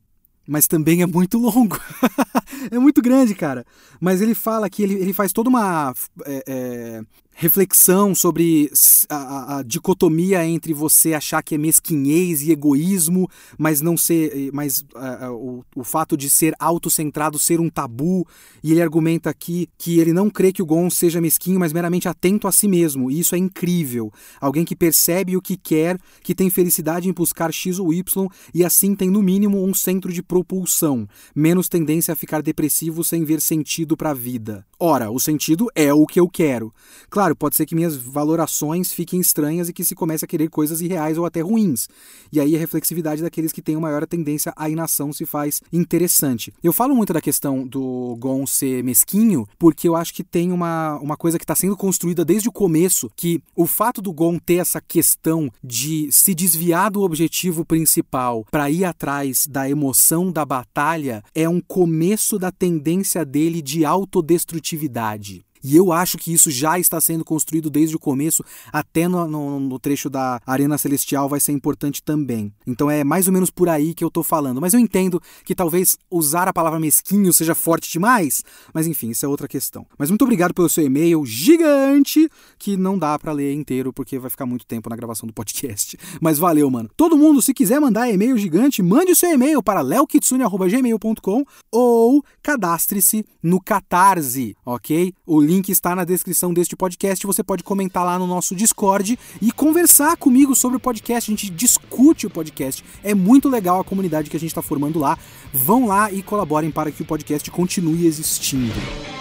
[0.50, 1.80] mas também é muito longo.
[2.72, 3.64] é muito grande, cara.
[4.02, 5.94] Mas ele fala que ele, ele faz toda uma
[6.26, 7.02] é, é,
[7.40, 8.70] reflexão sobre
[9.08, 14.82] a, a, dicotomia entre você achar que é mesquinhez e egoísmo, mas não ser, mas
[14.94, 18.28] uh, o, o fato de ser autocentrado ser um tabu.
[18.62, 22.10] E ele argumenta aqui que ele não crê que o Gon seja mesquinho, mas meramente
[22.10, 23.10] atento a si mesmo.
[23.10, 24.12] E isso é incrível.
[24.42, 28.66] Alguém que percebe o que quer, que tem felicidade em buscar X ou Y e
[28.66, 33.40] assim tem no mínimo um centro de propulsão, menos tendência a ficar depressivo sem ver
[33.40, 34.66] sentido para a vida.
[34.78, 36.74] Ora, o sentido é o que eu quero.
[37.10, 40.50] Claro claro, pode ser que minhas valorações fiquem estranhas e que se comece a querer
[40.50, 41.88] coisas irreais ou até ruins.
[42.32, 46.54] E aí a reflexividade daqueles que têm uma maior tendência à inação se faz interessante.
[46.64, 50.98] Eu falo muito da questão do Gon ser mesquinho, porque eu acho que tem uma,
[51.00, 54.56] uma coisa que está sendo construída desde o começo, que o fato do Gon ter
[54.56, 61.24] essa questão de se desviar do objetivo principal para ir atrás da emoção da batalha
[61.34, 65.44] é um começo da tendência dele de autodestrutividade.
[65.64, 69.60] E eu acho que isso já está sendo construído desde o começo, até no, no,
[69.60, 72.54] no, trecho da Arena Celestial vai ser importante também.
[72.66, 74.62] Então é mais ou menos por aí que eu tô falando.
[74.62, 78.44] Mas eu entendo que talvez usar a palavra mesquinho seja forte demais,
[78.74, 79.86] mas enfim, isso é outra questão.
[79.98, 84.30] Mas muito obrigado pelo seu e-mail gigante, que não dá para ler inteiro porque vai
[84.30, 85.98] ficar muito tempo na gravação do podcast.
[86.22, 86.90] Mas valeu, mano.
[86.96, 93.26] Todo mundo, se quiser mandar e-mail gigante, mande o seu e-mail para leokitsune.gmail.com ou cadastre-se
[93.42, 95.14] no Catarse, ok?
[95.26, 97.26] O link está na descrição deste podcast.
[97.26, 101.30] Você pode comentar lá no nosso Discord e conversar comigo sobre o podcast.
[101.30, 102.84] A gente discute o podcast.
[103.04, 105.18] É muito legal a comunidade que a gente está formando lá.
[105.52, 109.19] Vão lá e colaborem para que o podcast continue existindo.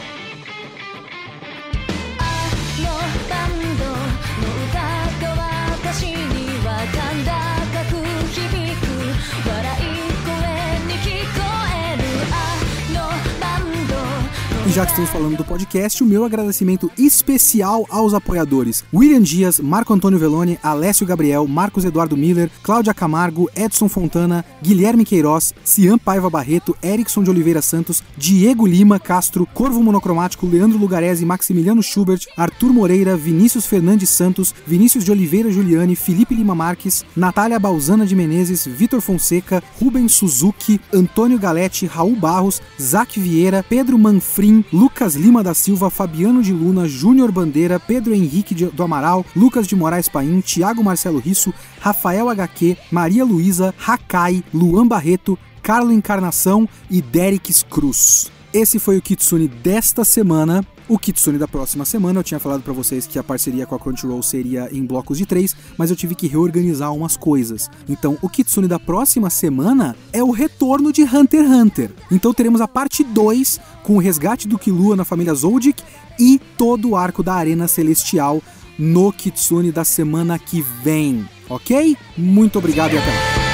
[14.68, 19.58] E já que estamos falando do podcast, o meu agradecimento especial aos apoiadores: William Dias,
[19.58, 25.96] Marco Antônio Veloni, Alessio Gabriel, Marcos Eduardo Miller, Cláudia Camargo, Edson Fontana, Guilherme Queiroz, Cian
[25.96, 32.26] Paiva Barreto, Erickson de Oliveira Santos, Diego Lima Castro, Corvo Monocromático, Leandro Lugarese, Maximiliano Schubert,
[32.36, 38.14] Arthur Moreira, Vinícius Fernandes Santos, Vinícius de Oliveira Juliane, Felipe Lima Marques, Natália Balzana de
[38.14, 45.42] Menezes, Vitor Fonseca, Rubens Suzuki, Antônio Galete, Raul Barros, Zac Vieira, Pedro Manfrim, Lucas Lima
[45.42, 50.40] da Silva, Fabiano de Luna, Júnior Bandeira, Pedro Henrique do Amaral, Lucas de Moraes Paim,
[50.40, 58.30] Tiago Marcelo Risso, Rafael HQ, Maria Luísa, Hakai, Luan Barreto, Carlo Encarnação e Derek Cruz.
[58.52, 60.64] Esse foi o Kitsune desta semana.
[60.88, 63.78] O Kitsune da próxima semana, eu tinha falado para vocês que a parceria com a
[63.78, 67.70] Crunchyroll seria em blocos de três, mas eu tive que reorganizar umas coisas.
[67.86, 71.90] Então, o Kitsune da próxima semana é o retorno de Hunter x Hunter.
[72.10, 75.82] Então, teremos a parte 2 com o resgate do Killua na família Zoldyck
[76.18, 78.42] e todo o arco da Arena Celestial
[78.78, 81.28] no Kitsune da semana que vem.
[81.50, 81.98] Ok?
[82.16, 83.47] Muito obrigado e até mais.